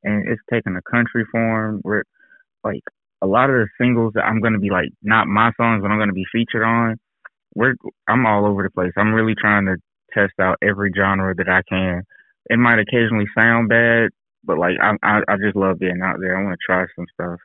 [0.03, 1.79] and it's taking a country form.
[1.83, 2.03] Where
[2.63, 2.83] like
[3.21, 5.99] a lot of the singles that I'm gonna be like not my songs, but I'm
[5.99, 6.97] gonna be featured on.
[7.55, 7.75] We're
[8.07, 8.93] I'm all over the place.
[8.97, 9.77] I'm really trying to
[10.13, 12.03] test out every genre that I can.
[12.49, 14.09] It might occasionally sound bad,
[14.43, 16.37] but like I I, I just love being out there.
[16.37, 17.39] I want to try some stuff.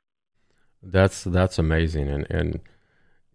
[0.82, 2.60] That's that's amazing, and and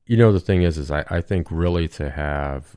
[0.06, 2.76] you know the thing is, is I I think really to have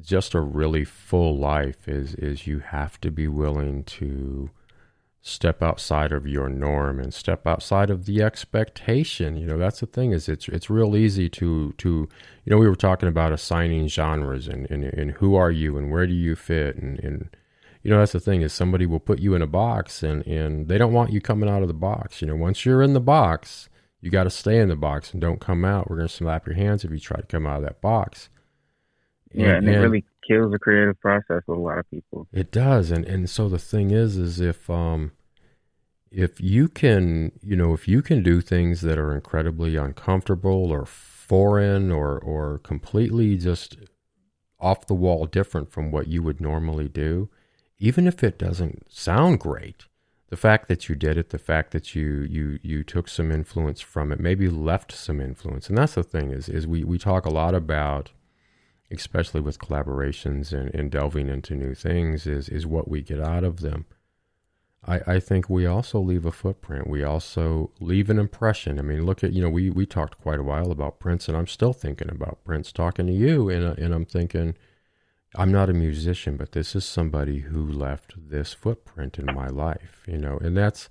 [0.00, 4.50] just a really full life is is you have to be willing to
[5.26, 9.38] step outside of your norm and step outside of the expectation.
[9.38, 12.68] You know that's the thing is it's it's real easy to to you know we
[12.68, 16.36] were talking about assigning genres and and, and who are you and where do you
[16.36, 17.34] fit and and
[17.82, 20.68] you know that's the thing is somebody will put you in a box and and
[20.68, 22.20] they don't want you coming out of the box.
[22.20, 23.70] You know once you're in the box
[24.02, 25.88] you got to stay in the box and don't come out.
[25.88, 28.28] We're going to slap your hands if you try to come out of that box.
[29.32, 32.26] Yeah, and, and, it really kills the creative process with a lot of people.
[32.32, 35.12] It does, and and so the thing is, is if um,
[36.10, 40.86] if you can, you know, if you can do things that are incredibly uncomfortable or
[40.86, 43.76] foreign or or completely just
[44.60, 47.28] off the wall different from what you would normally do,
[47.78, 49.86] even if it doesn't sound great,
[50.30, 53.80] the fact that you did it, the fact that you you you took some influence
[53.80, 57.26] from it, maybe left some influence, and that's the thing is is we we talk
[57.26, 58.12] a lot about,
[58.98, 63.44] especially with collaborations and, and delving into new things, is is what we get out
[63.44, 63.86] of them.
[64.86, 66.88] I, I think we also leave a footprint.
[66.88, 68.78] We also leave an impression.
[68.78, 71.36] I mean, look at you know we we talked quite a while about Prince, and
[71.36, 74.56] I'm still thinking about Prince talking to you, and and I'm thinking
[75.36, 80.04] I'm not a musician, but this is somebody who left this footprint in my life,
[80.06, 80.88] you know, and that's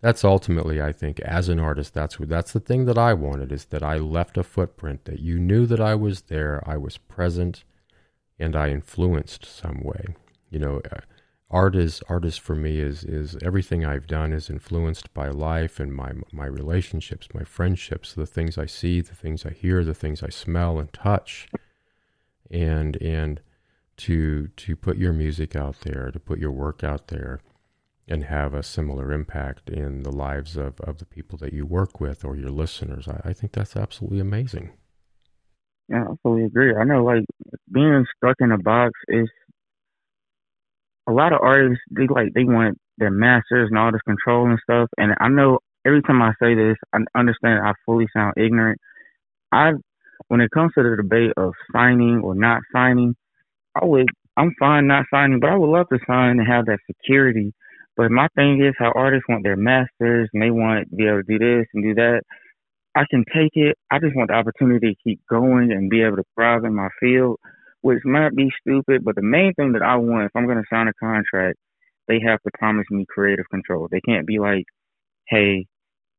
[0.00, 3.66] that's ultimately, I think, as an artist, that's that's the thing that I wanted is
[3.66, 7.64] that I left a footprint that you knew that I was there, I was present,
[8.38, 10.16] and I influenced some way.
[10.48, 11.00] You know, uh,
[11.50, 15.78] art is art is for me is is everything I've done is influenced by life
[15.78, 19.94] and my my relationships, my friendships, the things I see, the things I hear, the
[19.94, 21.48] things I smell and touch,
[22.50, 23.40] and and
[23.98, 27.40] to to put your music out there, to put your work out there,
[28.10, 32.00] and have a similar impact in the lives of, of the people that you work
[32.00, 33.08] with or your listeners.
[33.08, 34.72] I, I think that's absolutely amazing.
[35.88, 36.74] Yeah, I fully agree.
[36.74, 37.24] I know, like
[37.72, 39.28] being stuck in a box is
[41.08, 41.82] a lot of artists.
[41.90, 44.88] They like they want their masters and all this control and stuff.
[44.98, 48.80] And I know every time I say this, I understand I fully sound ignorant.
[49.50, 49.72] I,
[50.28, 53.16] when it comes to the debate of signing or not signing,
[53.80, 54.06] I would.
[54.36, 57.52] I'm fine not signing, but I would love to sign and have that security.
[57.96, 61.22] But my thing is how artists want their masters and they want to be able
[61.22, 62.22] to do this and do that.
[62.94, 63.76] I can take it.
[63.90, 66.88] I just want the opportunity to keep going and be able to thrive in my
[67.00, 67.38] field,
[67.82, 69.04] which might be stupid.
[69.04, 71.58] But the main thing that I want, if I'm going to sign a contract,
[72.08, 73.88] they have to promise me creative control.
[73.90, 74.64] They can't be like,
[75.28, 75.66] hey,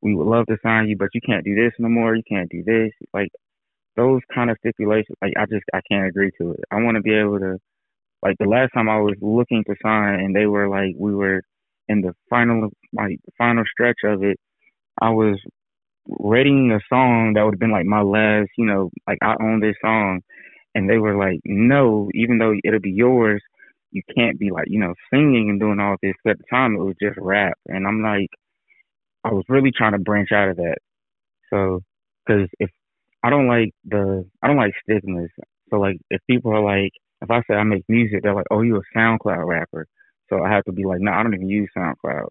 [0.01, 2.15] we would love to sign you, but you can't do this no more.
[2.15, 2.91] You can't do this.
[3.13, 3.30] Like,
[3.97, 6.61] those kind of stipulations, like I just I can't agree to it.
[6.72, 7.57] I want to be able to,
[8.24, 11.41] like the last time I was looking to sign, and they were like we were
[11.92, 14.38] in the final like final stretch of it.
[15.02, 15.39] I was
[16.10, 19.62] writing a song that would have been like my last, you know, like I own
[19.62, 20.22] this song,
[20.76, 23.42] and they were like, no, even though it'll be yours,
[23.92, 26.16] you can't be like you know singing and doing all this.
[26.28, 28.30] At the time, it was just rap, and I'm like,
[29.26, 30.78] I was really trying to branch out of that.
[31.52, 31.82] So,
[32.26, 32.70] because if
[33.24, 35.32] I don't like the I don't like stigmas.
[35.70, 38.62] So like if people are like if I say I make music, they're like, oh,
[38.62, 39.88] you're a SoundCloud rapper.
[40.32, 42.29] So I have to be like, no, I don't even use SoundCloud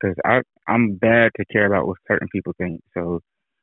[0.00, 2.82] because I I'm bad to care about what certain people think.
[2.94, 3.20] So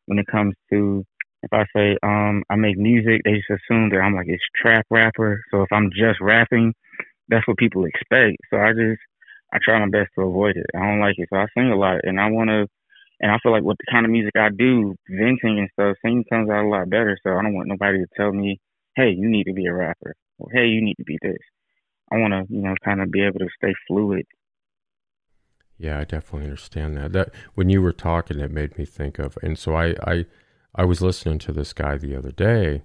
[0.08, 1.06] when it comes to
[1.44, 4.86] if I say um I make music, they just assume that I'm like it's trap
[4.92, 5.42] rapper.
[5.52, 6.74] So if I'm just rapping,
[7.30, 8.38] that's what people expect.
[8.52, 9.02] So I just
[9.54, 10.68] I try my best to avoid it.
[10.76, 11.30] I don't like it.
[11.34, 12.68] So I sing a lot and I want to
[13.22, 16.26] and I feel like with the kind of music I do, venting and stuff, singing
[16.32, 17.18] comes out a lot better.
[17.24, 18.60] So I don't want nobody to tell me,
[18.96, 21.38] hey, you need to be a rapper, or hey, you need to be this.
[22.14, 24.26] I want to, you know, kind of be able to stay fluid.
[25.78, 27.14] Yeah, I definitely understand that.
[27.14, 30.26] That when you were talking, it made me think of, and so I, I,
[30.76, 32.84] I was listening to this guy the other day,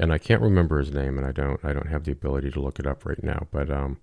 [0.00, 2.60] and I can't remember his name, and I don't, I don't have the ability to
[2.60, 3.98] look it up right now, but um,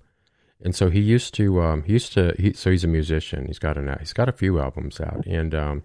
[0.61, 3.59] and so he used to um, he used to he, so he's a musician he's
[3.59, 5.84] got an he's got a few albums out and um,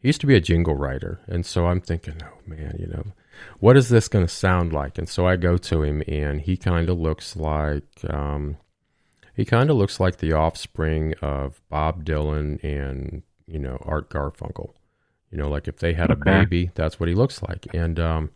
[0.00, 3.04] he used to be a jingle writer and so i'm thinking oh man you know
[3.60, 4.98] what is this going to sound like?
[4.98, 8.56] And so i go to him and he kind of looks like um,
[9.34, 14.74] he kind of looks like the offspring of bob dylan and you know art garfunkel.
[15.30, 17.66] You know like if they had a baby that's what he looks like.
[17.74, 18.30] And um,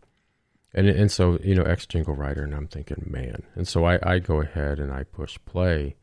[0.75, 3.43] and and so you know ex jingle writer and i'm thinking man.
[3.55, 5.97] And so I, I go ahead and i push play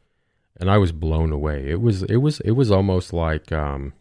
[0.57, 1.69] and i was blown away.
[1.69, 3.93] It was it was it was almost like um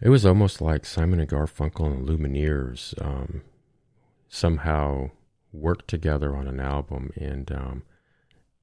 [0.00, 3.42] it was almost like simon and garfunkel and lumineers um
[4.28, 5.10] somehow
[5.52, 7.82] worked together on an album and um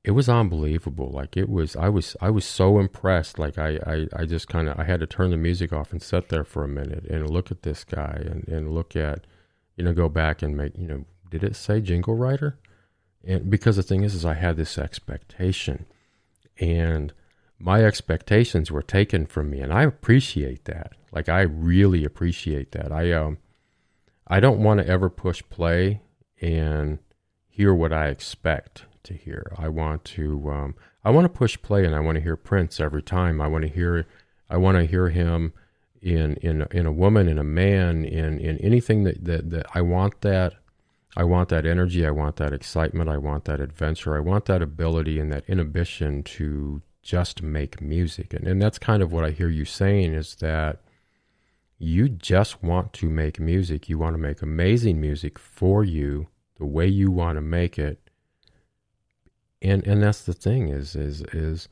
[0.03, 1.09] it was unbelievable.
[1.09, 3.39] Like it was i was i was so impressed.
[3.39, 5.99] Like i i, I just kind of i had to turn the music off and
[5.99, 9.25] sit there for a minute and look at this guy and and look at
[9.75, 12.57] you know, go back and make, you know, did it say jingle writer?
[13.23, 15.86] And because the thing is, is I had this expectation.
[16.59, 17.13] And
[17.59, 20.93] my expectations were taken from me and I appreciate that.
[21.11, 22.91] Like I really appreciate that.
[22.91, 23.37] I, um,
[24.27, 26.01] I don't want to ever push play
[26.41, 26.99] and
[27.47, 29.53] hear what I expect to hear.
[29.57, 32.79] I want to, um, I want to push play and I want to hear Prince
[32.79, 33.39] every time.
[33.39, 34.05] I want to hear,
[34.49, 35.53] I want to hear him,
[36.05, 39.81] in in in a woman, in a man, in in anything that that, that I
[39.81, 40.53] want that.
[41.17, 42.05] I want that energy.
[42.05, 43.09] I want that excitement.
[43.09, 44.15] I want that adventure.
[44.15, 48.33] I want that ability and that inhibition to just make music.
[48.33, 50.81] And, and that's kind of what I hear you saying is that
[51.77, 53.87] you just want to make music.
[53.87, 56.27] You want to make amazing music for you
[56.57, 58.09] the way you want to make it.
[59.61, 61.69] And and that's the thing is is is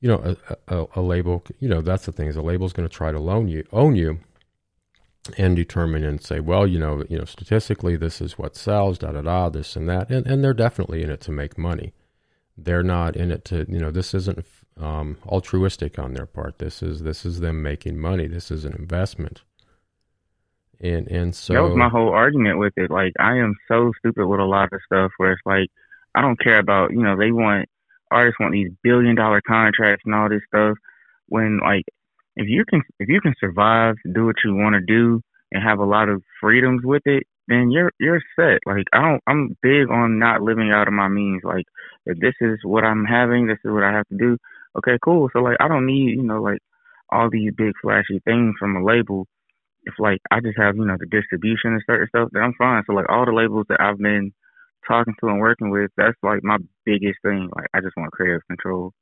[0.00, 2.72] you know, a, a, a label, you know, that's the thing is a label is
[2.72, 4.18] going to try to loan you, own you,
[5.38, 9.12] and determine and say, well, you know, you know, statistically, this is what sells, da
[9.12, 11.92] da da, this and that, and and they're definitely in it to make money.
[12.56, 14.44] They're not in it to, you know, this isn't
[14.80, 16.58] um, altruistic on their part.
[16.58, 18.26] This is this is them making money.
[18.26, 19.42] This is an investment.
[20.80, 22.90] And and so that was my whole argument with it.
[22.90, 25.68] Like I am so stupid with a lot of stuff where it's like
[26.14, 27.68] I don't care about you know they want
[28.10, 30.76] artists want these billion dollar contracts and all this stuff.
[31.28, 31.84] When like
[32.36, 35.22] if you can if you can survive, do what you want to do,
[35.52, 38.60] and have a lot of freedoms with it, then you're you're set.
[38.66, 41.42] Like I don't I'm big on not living out of my means.
[41.44, 41.66] Like
[42.06, 44.38] if this is what I'm having, this is what I have to do.
[44.78, 45.28] Okay, cool.
[45.32, 46.60] So like I don't need, you know, like
[47.10, 49.26] all these big flashy things from a label.
[49.84, 52.82] If like I just have, you know, the distribution and certain stuff, then I'm fine.
[52.86, 54.32] So like all the labels that I've been
[54.88, 57.50] talking to and working with, that's like my biggest thing.
[57.54, 58.92] Like I just want creative control.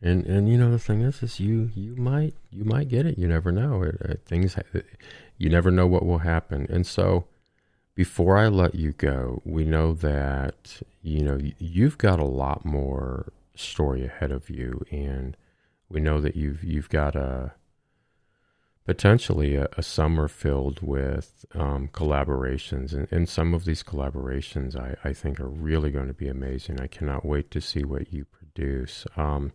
[0.00, 3.18] And and you know the thing is, is you you might you might get it.
[3.18, 3.82] You never know.
[3.82, 4.56] It, it, things
[5.38, 6.66] you never know what will happen.
[6.68, 7.26] And so,
[7.94, 13.32] before I let you go, we know that you know you've got a lot more
[13.54, 15.36] story ahead of you, and
[15.88, 17.52] we know that you've you've got a
[18.84, 24.96] potentially a, a summer filled with um, collaborations, and, and some of these collaborations I,
[25.08, 26.80] I think are really going to be amazing.
[26.80, 29.06] I cannot wait to see what you produce.
[29.16, 29.52] Um,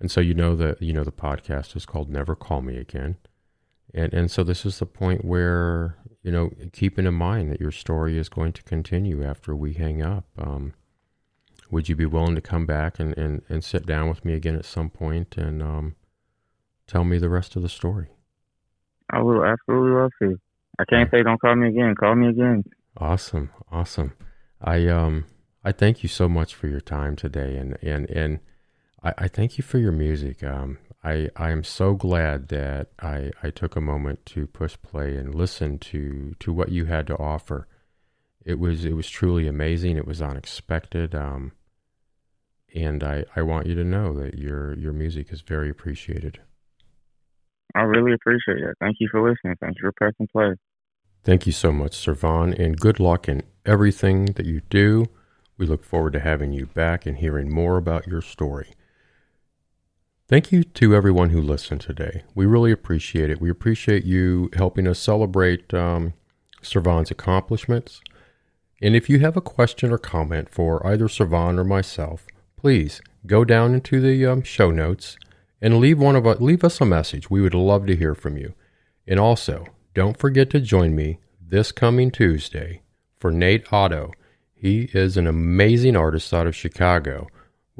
[0.00, 3.16] and so you know that you know the podcast is called Never Call Me Again.
[3.94, 7.72] And and so this is the point where, you know, keeping in mind that your
[7.72, 10.26] story is going to continue after we hang up.
[10.38, 10.74] Um,
[11.70, 14.56] would you be willing to come back and, and, and sit down with me again
[14.56, 15.94] at some point and um,
[16.86, 18.08] tell me the rest of the story?
[19.10, 20.40] I will absolutely love to.
[20.78, 21.94] I can't say don't call me again.
[21.94, 22.64] Call me again.
[22.96, 24.12] Awesome, awesome.
[24.60, 25.26] I um
[25.64, 28.40] I thank you so much for your time today, and and and
[29.02, 30.42] I, I thank you for your music.
[30.42, 35.16] Um, I I am so glad that I I took a moment to push play
[35.16, 37.66] and listen to to what you had to offer.
[38.44, 39.96] It was it was truly amazing.
[39.96, 41.14] It was unexpected.
[41.14, 41.52] Um,
[42.74, 46.40] and I I want you to know that your your music is very appreciated.
[47.74, 48.76] I really appreciate it.
[48.80, 49.56] Thank you for listening.
[49.60, 50.54] Thank you for pressing play.
[51.22, 55.06] Thank you so much, Servon, and good luck in everything that you do.
[55.56, 58.72] We look forward to having you back and hearing more about your story.
[60.30, 62.22] Thank you to everyone who listened today.
[62.36, 63.40] We really appreciate it.
[63.40, 66.14] We appreciate you helping us celebrate um,
[66.62, 68.00] Servon's accomplishments.
[68.80, 73.44] And if you have a question or comment for either Servon or myself, please go
[73.44, 75.16] down into the um, show notes
[75.60, 77.28] and leave one of us, leave us a message.
[77.28, 78.54] We would love to hear from you.
[79.08, 82.82] And also, don't forget to join me this coming Tuesday
[83.18, 84.12] for Nate Otto.
[84.54, 87.26] He is an amazing artist out of Chicago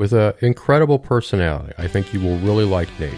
[0.01, 1.75] with an incredible personality.
[1.77, 3.13] I think you will really like Nate.